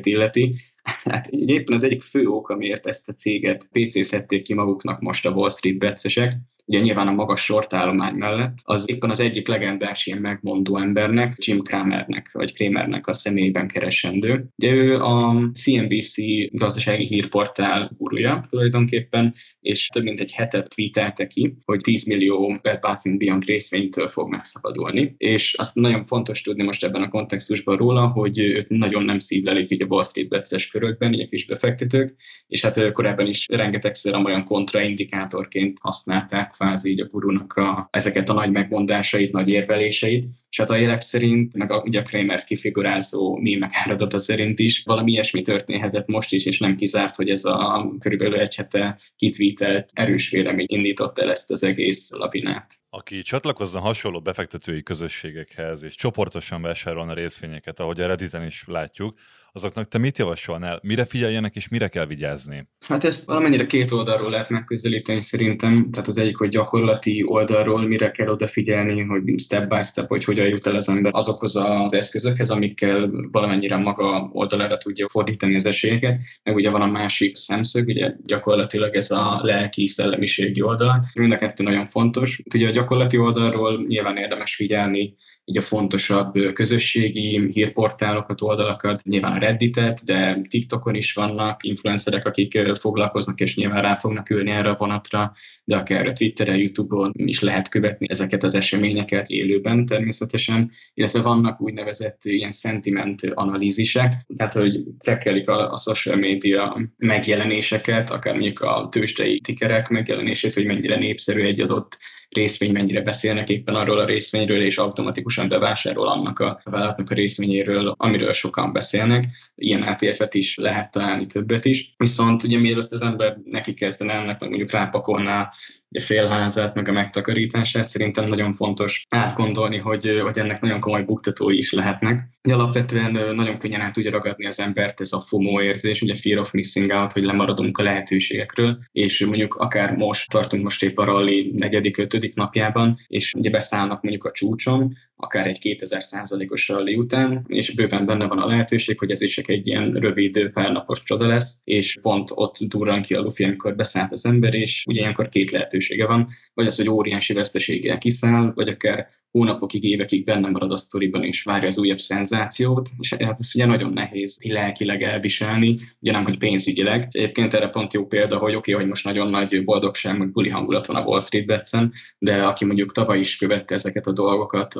illeti, 0.04 0.56
Hát 1.04 1.28
éppen 1.28 1.74
az 1.74 1.84
egyik 1.84 2.02
fő 2.02 2.26
ok, 2.26 2.50
amiért 2.50 2.88
ezt 2.88 3.10
a 3.10 3.14
céget 3.14 3.68
PC-zhették 3.72 4.44
ki 4.44 4.54
maguknak 4.54 5.02
most 5.02 5.26
a 5.26 5.32
Wall 5.32 5.50
Street 5.50 5.78
becesek, 5.78 6.34
ugye 6.66 6.80
nyilván 6.80 7.08
a 7.08 7.12
magas 7.12 7.44
sortállomány 7.44 8.14
mellett, 8.14 8.58
az 8.64 8.90
éppen 8.90 9.10
az 9.10 9.20
egyik 9.20 9.48
legendás 9.48 10.06
ilyen 10.06 10.22
megmondó 10.22 10.78
embernek, 10.78 11.34
Jim 11.38 11.62
Kramernek, 11.62 12.30
vagy 12.32 12.54
Kramernek 12.54 13.08
a 13.08 13.14
személyben 13.14 13.68
keresendő. 13.68 14.46
De 14.56 14.72
ő 14.72 15.02
a 15.02 15.50
CNBC 15.54 16.16
gazdasági 16.52 17.06
hírportál 17.06 17.92
gurúja 17.98 18.48
tulajdonképpen, 18.50 19.34
és 19.60 19.88
több 19.88 20.04
mint 20.04 20.20
egy 20.20 20.32
hetet 20.32 20.76
tweetelte 20.76 21.28
ki, 21.28 21.58
hogy 21.66 21.80
10 21.80 22.06
millió 22.06 22.60
Bed 22.62 22.80
Bath 22.80 23.18
Beyond 23.18 23.46
részvénytől 23.46 24.08
fog 24.08 24.30
megszabadulni. 24.30 25.16
És 25.18 25.54
azt 25.54 25.76
nagyon 25.76 26.06
fontos 26.06 26.42
tudni 26.42 26.64
most 26.64 26.84
ebben 26.84 27.02
a 27.02 27.10
kontextusban 27.10 27.78
róla, 27.78 28.08
hogy 28.08 28.40
őt 28.40 28.70
nagyon 28.70 29.04
nem 29.04 29.20
szívlelik 29.20 29.72
így 29.72 29.82
a 29.82 29.86
Wall 29.86 30.04
Street 30.04 30.28
becses 30.28 30.68
körökben, 30.68 31.14
ilyen 31.14 31.30
kis 31.30 31.46
befektetők, 31.46 32.16
és 32.48 32.62
hát 32.62 32.92
korábban 32.92 33.28
is 33.28 33.48
rengetegszer 33.48 34.16
olyan 34.26 34.44
kontraindikátorként 34.44 35.78
használták 35.82 36.53
kvázi 36.54 36.92
így 36.92 37.02
a 37.02 37.08
gurunak 37.08 37.54
a, 37.54 37.88
ezeket 37.92 38.30
a 38.30 38.34
nagy 38.34 38.52
megmondásait, 38.52 39.32
nagy 39.32 39.50
érveléseit, 39.50 40.28
és 40.50 40.60
hát 40.60 40.70
a 40.70 40.76
jelek 40.76 41.02
szerint, 41.02 41.58
meg 41.58 41.72
a, 41.72 41.82
ugye 41.86 42.00
a 42.00 42.04
Kramer 42.04 42.44
kifigurázó 42.44 43.36
mémek 43.36 43.72
áradata 43.74 44.20
szerint 44.20 44.60
is 44.60 44.84
valami 44.86 45.12
ilyesmi 45.12 45.42
történhetett 45.42 46.08
most 46.08 46.34
is, 46.34 46.46
és 46.46 46.60
nem 46.60 46.76
kizárt, 46.76 47.16
hogy 47.16 47.30
ez 47.30 47.46
a 47.46 47.92
körülbelül 48.00 48.40
egy 48.40 48.56
hete 48.56 49.00
kitvítelt 49.16 49.90
erős 49.94 50.30
vélemény 50.30 50.66
indított 50.70 51.20
el 51.20 51.30
ezt 51.30 51.52
az 51.52 51.64
egész 51.64 52.10
lavinát. 52.12 52.74
Aki 52.90 53.22
csatlakozna 53.22 53.80
hasonló 53.80 54.20
befektetői 54.20 54.84
közösségekhez, 54.84 55.84
és 55.84 55.96
csoportosan 55.96 56.62
vásárolna 56.62 57.14
részvényeket, 57.14 57.80
ahogy 57.80 58.02
a 58.02 58.08
Redditen 58.08 58.46
is 58.46 58.64
látjuk, 58.68 59.18
azoknak 59.54 59.88
te 59.88 59.98
mit 59.98 60.18
javasolnál? 60.18 60.80
Mire 60.84 61.06
figyeljenek 61.06 61.56
és 61.56 61.68
mire 61.68 61.88
kell 61.88 62.06
vigyázni? 62.06 62.68
Hát 62.88 63.04
ezt 63.04 63.26
valamennyire 63.26 63.66
két 63.66 63.92
oldalról 63.92 64.30
lehet 64.30 64.50
megközelíteni 64.50 65.22
szerintem. 65.22 65.88
Tehát 65.92 66.08
az 66.08 66.18
egyik, 66.18 66.38
hogy 66.38 66.50
gyakorlati 66.50 67.24
oldalról 67.28 67.88
mire 67.88 68.12
kell 68.12 68.28
odafigyelni, 68.28 69.02
hogy 69.02 69.40
step 69.40 69.70
by 69.70 69.82
step, 69.82 70.08
hogy 70.08 70.24
hogyan 70.24 70.48
jut 70.48 70.68
el 70.68 70.76
az 70.76 70.90
ember 70.90 71.12
azokhoz 71.16 71.56
az 71.56 71.94
eszközökhez, 71.94 72.50
amikkel 72.50 73.10
valamennyire 73.32 73.78
maga 73.78 74.30
oldalára 74.32 74.78
tudja 74.78 75.08
fordítani 75.08 75.56
az 75.56 75.66
esélyeket. 75.66 76.22
Meg 76.44 76.56
ugye 76.56 76.70
van 76.70 76.82
a 76.82 76.88
másik 76.88 77.36
szemszög, 77.36 77.88
ugye 77.88 78.12
gyakorlatilag 78.26 78.96
ez 78.96 79.12
a 79.12 79.40
lelki 79.42 79.88
szellemiségi 79.88 80.62
oldala. 80.62 81.06
Mind 81.14 81.32
a 81.32 81.38
kettő 81.38 81.64
nagyon 81.64 81.88
fontos. 81.88 82.42
Ugye 82.56 82.68
a 82.68 82.72
gyakorlati 82.72 83.18
oldalról 83.18 83.86
nyilván 83.88 84.18
érdemes 84.18 84.56
figyelni 84.56 85.16
így 85.46 85.58
a 85.58 85.62
fontosabb 85.62 86.34
közösségi 86.54 87.52
hírportálokat, 87.52 88.42
oldalakat, 88.42 89.04
nyilván 89.04 89.32
a 89.32 89.40
Redditet, 89.44 90.00
de 90.06 90.42
TikTokon 90.50 90.96
is 90.96 91.14
vannak 91.14 91.64
influencerek, 91.64 92.26
akik 92.26 92.60
foglalkoznak, 92.80 93.40
és 93.40 93.56
nyilván 93.56 93.82
rá 93.82 93.96
fognak 93.96 94.30
ülni 94.30 94.52
erre 94.52 94.70
a 94.70 94.76
vonatra, 94.76 95.34
de 95.66 95.76
akár 95.76 96.08
a 96.08 96.14
Twitteren, 96.14 96.58
YouTube-on 96.58 97.12
is 97.16 97.42
lehet 97.42 97.70
követni 97.70 98.06
ezeket 98.10 98.44
az 98.44 98.56
eseményeket 98.56 99.30
élőben 99.30 99.86
természetesen, 99.86 100.72
illetve 100.94 101.22
vannak 101.22 101.62
úgynevezett 101.62 102.20
ilyen 102.24 102.52
sentiment 102.52 103.22
analízisek, 103.34 104.14
tehát 104.38 104.54
hogy 104.54 104.84
trekkelik 105.00 105.50
a, 105.50 105.72
a 105.72 105.78
social 105.78 106.16
media 106.16 106.82
megjelenéseket, 106.98 108.10
akár 108.10 108.34
mondjuk 108.34 108.60
a 108.60 108.88
tőzsdei 108.92 109.40
tikerek 109.40 109.90
megjelenését, 109.90 110.54
hogy 110.54 110.66
mennyire 110.66 110.96
népszerű 110.96 111.46
egy 111.46 111.62
adott 111.62 111.98
részvény, 112.34 112.72
mennyire 112.72 113.02
beszélnek 113.02 113.50
éppen 113.50 113.76
arról 113.76 114.00
a 114.00 114.06
részvényről, 114.06 114.66
és 114.66 114.78
automatikusan 114.78 115.50
bevásárol 115.50 116.08
annak 116.08 116.40
a 116.40 116.62
vállalatnak 116.64 117.10
a 117.10 117.14
részvényéről, 117.14 117.96
amiről 117.98 118.32
sokan 118.32 118.74
beszélnek. 118.74 119.24
Ilyen 119.56 119.84
ETF-et 119.84 120.34
is 120.34 120.58
lehet 120.58 120.92
találni 120.92 121.26
többet 121.26 121.66
is. 121.66 121.94
Viszont 121.98 122.44
ugye 122.44 122.60
mielőtt 122.60 122.92
az 122.92 123.02
ember 123.02 123.38
neki 123.44 123.74
kezdene 123.74 124.14
ennek, 124.14 124.40
meg 124.40 124.50
mondjuk 124.50 124.72
rápakolná 124.72 125.50
a 125.54 125.83
félházát, 126.02 126.76
meg 126.76 126.88
a 126.88 126.92
megtakarítását, 126.92 127.88
szerintem 127.88 128.26
nagyon 128.26 128.54
fontos 128.54 129.06
átgondolni, 129.10 129.78
hogy, 129.78 130.20
hogy 130.24 130.38
ennek 130.38 130.62
nagyon 130.62 130.80
komoly 130.80 131.04
buktatói 131.04 131.58
is 131.58 131.72
lehetnek. 131.72 132.30
Alapvetően 132.42 133.36
nagyon 133.36 133.58
könnyen 133.58 133.82
át 133.82 133.94
tudja 133.94 134.12
ragadni 134.12 134.46
az 134.46 134.60
embert 134.60 135.02
ez 135.02 135.12
a 135.12 135.20
FOMO 135.20 135.62
érzés, 135.62 136.02
ugye 136.02 136.16
fear 136.16 136.40
of 136.40 136.52
missing 136.52 136.92
out, 136.92 137.12
hogy 137.12 137.24
lemaradunk 137.24 137.78
a 137.78 137.84
lehetőségekről, 137.84 138.78
és 138.92 139.26
mondjuk 139.26 139.56
akár 139.56 139.96
most 139.96 140.30
tartunk 140.30 140.64
most 140.64 140.84
épp 140.84 140.98
a 140.98 141.04
rally 141.04 141.52
negyedik, 141.56 141.98
ötödik 141.98 142.36
napjában, 142.36 142.98
és 143.08 143.34
ugye 143.34 143.50
beszállnak 143.50 144.02
mondjuk 144.02 144.26
a 144.26 144.32
csúcson, 144.32 144.96
akár 145.16 145.48
egy 145.48 145.60
2000 145.60 146.04
százalékos 146.04 146.68
rally 146.68 146.96
után, 146.96 147.46
és 147.48 147.76
bőven 147.76 148.06
benne 148.06 148.28
van 148.28 148.40
a 148.40 148.48
lehetőség, 148.48 149.00
hogy 149.00 149.12
ez 149.12 149.22
is 149.22 149.34
csak 149.34 149.50
egy 149.50 149.68
ilyen 149.68 149.92
rövid 149.92 150.50
párnapos 150.50 151.04
csoda 151.04 151.28
lesz, 151.28 151.62
és 151.64 151.98
pont 152.02 152.30
ott 152.34 152.58
durran 152.60 153.02
ki 153.02 153.14
a 153.14 153.22
lufi, 153.22 153.44
amikor 153.44 153.76
beszállt 153.76 154.12
az 154.12 154.26
ember, 154.26 154.54
és 154.54 154.84
ugye 154.88 155.00
ilyenkor 155.00 155.30
két 155.30 155.52
lehetősége 155.90 156.06
van, 156.06 156.30
vagy 156.54 156.66
az, 156.66 156.78
hogy 156.78 156.90
óriási 156.90 157.34
veszteséggel 157.34 157.98
kiszáll, 157.98 158.52
vagy 158.56 158.68
akár 158.68 159.08
hónapokig, 159.32 159.84
évekig 159.84 160.24
benne 160.24 160.50
marad 160.50 160.72
a 160.72 160.78
sztoriban, 160.78 161.24
és 161.24 161.44
várja 161.44 161.68
az 161.68 161.78
újabb 161.78 162.00
szenzációt, 162.00 162.90
és 163.00 163.14
hát 163.14 163.40
ez 163.40 163.52
ugye 163.56 163.66
nagyon 163.66 163.94
nehéz 163.94 164.38
lelkileg 164.44 165.02
elviselni, 165.02 165.80
ugye 166.00 166.12
nem, 166.12 166.24
hogy 166.24 166.38
pénzügyileg. 166.38 167.08
Egyébként 167.12 167.54
erre 167.54 167.68
pont 167.68 167.94
jó 167.94 168.06
példa, 168.06 168.38
hogy 168.38 168.56
oké, 168.56 168.72
okay, 168.72 168.74
hogy 168.74 168.90
most 168.90 169.06
nagyon 169.06 169.30
nagy 169.30 169.64
boldogság, 169.64 170.18
meg 170.18 170.32
buli 170.32 170.50
hangulat 170.50 170.86
van 170.86 170.96
a 170.96 171.06
Wall 171.06 171.20
Street 171.20 171.46
Betsen, 171.46 171.94
de 172.18 172.44
aki 172.44 172.66
mondjuk 172.66 172.92
tavaly 172.92 173.20
is 173.20 173.38
követte 173.38 173.74
ezeket 173.74 174.06
a 174.08 174.14
dolgokat, 174.14 174.74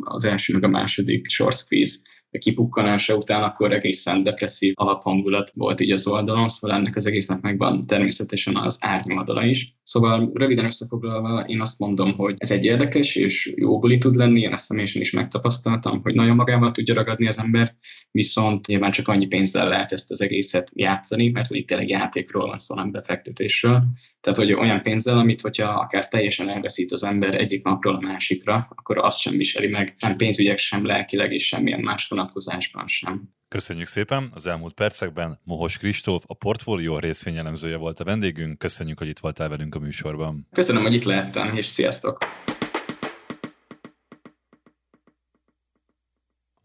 az 0.00 0.24
első 0.24 0.52
meg 0.52 0.64
a 0.64 0.68
második 0.68 1.28
short 1.28 1.56
squeeze 1.56 1.96
kipukkanása 2.38 3.16
után 3.16 3.42
akkor 3.42 3.72
egészen 3.72 4.22
depresszív 4.22 4.72
alaphangulat 4.76 5.50
volt 5.54 5.80
így 5.80 5.90
az 5.90 6.06
oldalon, 6.06 6.48
szóval 6.48 6.76
ennek 6.76 6.96
az 6.96 7.06
egésznek 7.06 7.40
megvan 7.40 7.86
természetesen 7.86 8.56
az 8.56 8.78
árnyoldala 8.80 9.44
is. 9.44 9.74
Szóval 9.82 10.30
röviden 10.34 10.64
összefoglalva 10.64 11.44
én 11.46 11.60
azt 11.60 11.78
mondom, 11.78 12.12
hogy 12.12 12.34
ez 12.36 12.50
egy 12.50 12.64
érdekes 12.64 13.16
és 13.16 13.52
jó 13.56 13.78
buli 13.78 13.98
tud 13.98 14.14
lenni, 14.14 14.40
én 14.40 14.52
ezt 14.52 14.64
személyesen 14.64 15.02
is 15.02 15.10
megtapasztaltam, 15.10 16.00
hogy 16.02 16.14
nagyon 16.14 16.36
magával 16.36 16.70
tudja 16.70 16.94
ragadni 16.94 17.26
az 17.26 17.38
embert, 17.38 17.74
viszont 18.10 18.66
nyilván 18.66 18.90
csak 18.90 19.08
annyi 19.08 19.26
pénzzel 19.26 19.68
lehet 19.68 19.92
ezt 19.92 20.10
az 20.10 20.22
egészet 20.22 20.70
játszani, 20.72 21.28
mert 21.28 21.46
hogy 21.46 21.56
itt 21.56 21.66
tényleg 21.66 21.88
játékról 21.88 22.46
van 22.46 22.58
szó, 22.58 22.74
nem 22.74 22.90
befektetésről. 22.90 23.82
Tehát, 24.20 24.38
hogy 24.38 24.52
olyan 24.52 24.82
pénzzel, 24.82 25.18
amit 25.18 25.40
hogyha 25.40 25.68
akár 25.68 26.08
teljesen 26.08 26.48
elveszít 26.48 26.92
az 26.92 27.04
ember 27.04 27.34
egyik 27.34 27.64
napról 27.64 27.94
a 27.94 28.00
másikra, 28.00 28.66
akkor 28.70 28.98
azt 28.98 29.18
sem 29.18 29.36
viseli 29.36 29.68
meg, 29.68 29.94
sem 29.98 30.16
pénzügyek, 30.16 30.58
sem 30.58 30.86
lelkileg, 30.86 31.32
és 31.32 31.46
semmilyen 31.46 31.80
más 31.80 32.06
vonatkozásban 32.24 32.86
sem. 32.86 33.22
Köszönjük 33.48 33.86
szépen! 33.86 34.30
Az 34.34 34.46
elmúlt 34.46 34.74
percekben 34.74 35.40
Mohos 35.44 35.78
Kristóf, 35.78 36.24
a 36.26 36.34
portfólió 36.34 36.98
részvényelemzője 36.98 37.76
volt 37.76 38.00
a 38.00 38.04
vendégünk. 38.04 38.58
Köszönjük, 38.58 38.98
hogy 38.98 39.08
itt 39.08 39.18
voltál 39.18 39.48
velünk 39.48 39.74
a 39.74 39.78
műsorban. 39.78 40.46
Köszönöm, 40.52 40.82
hogy 40.82 40.94
itt 40.94 41.04
lehettem, 41.04 41.56
és 41.56 41.64
sziasztok! 41.64 42.18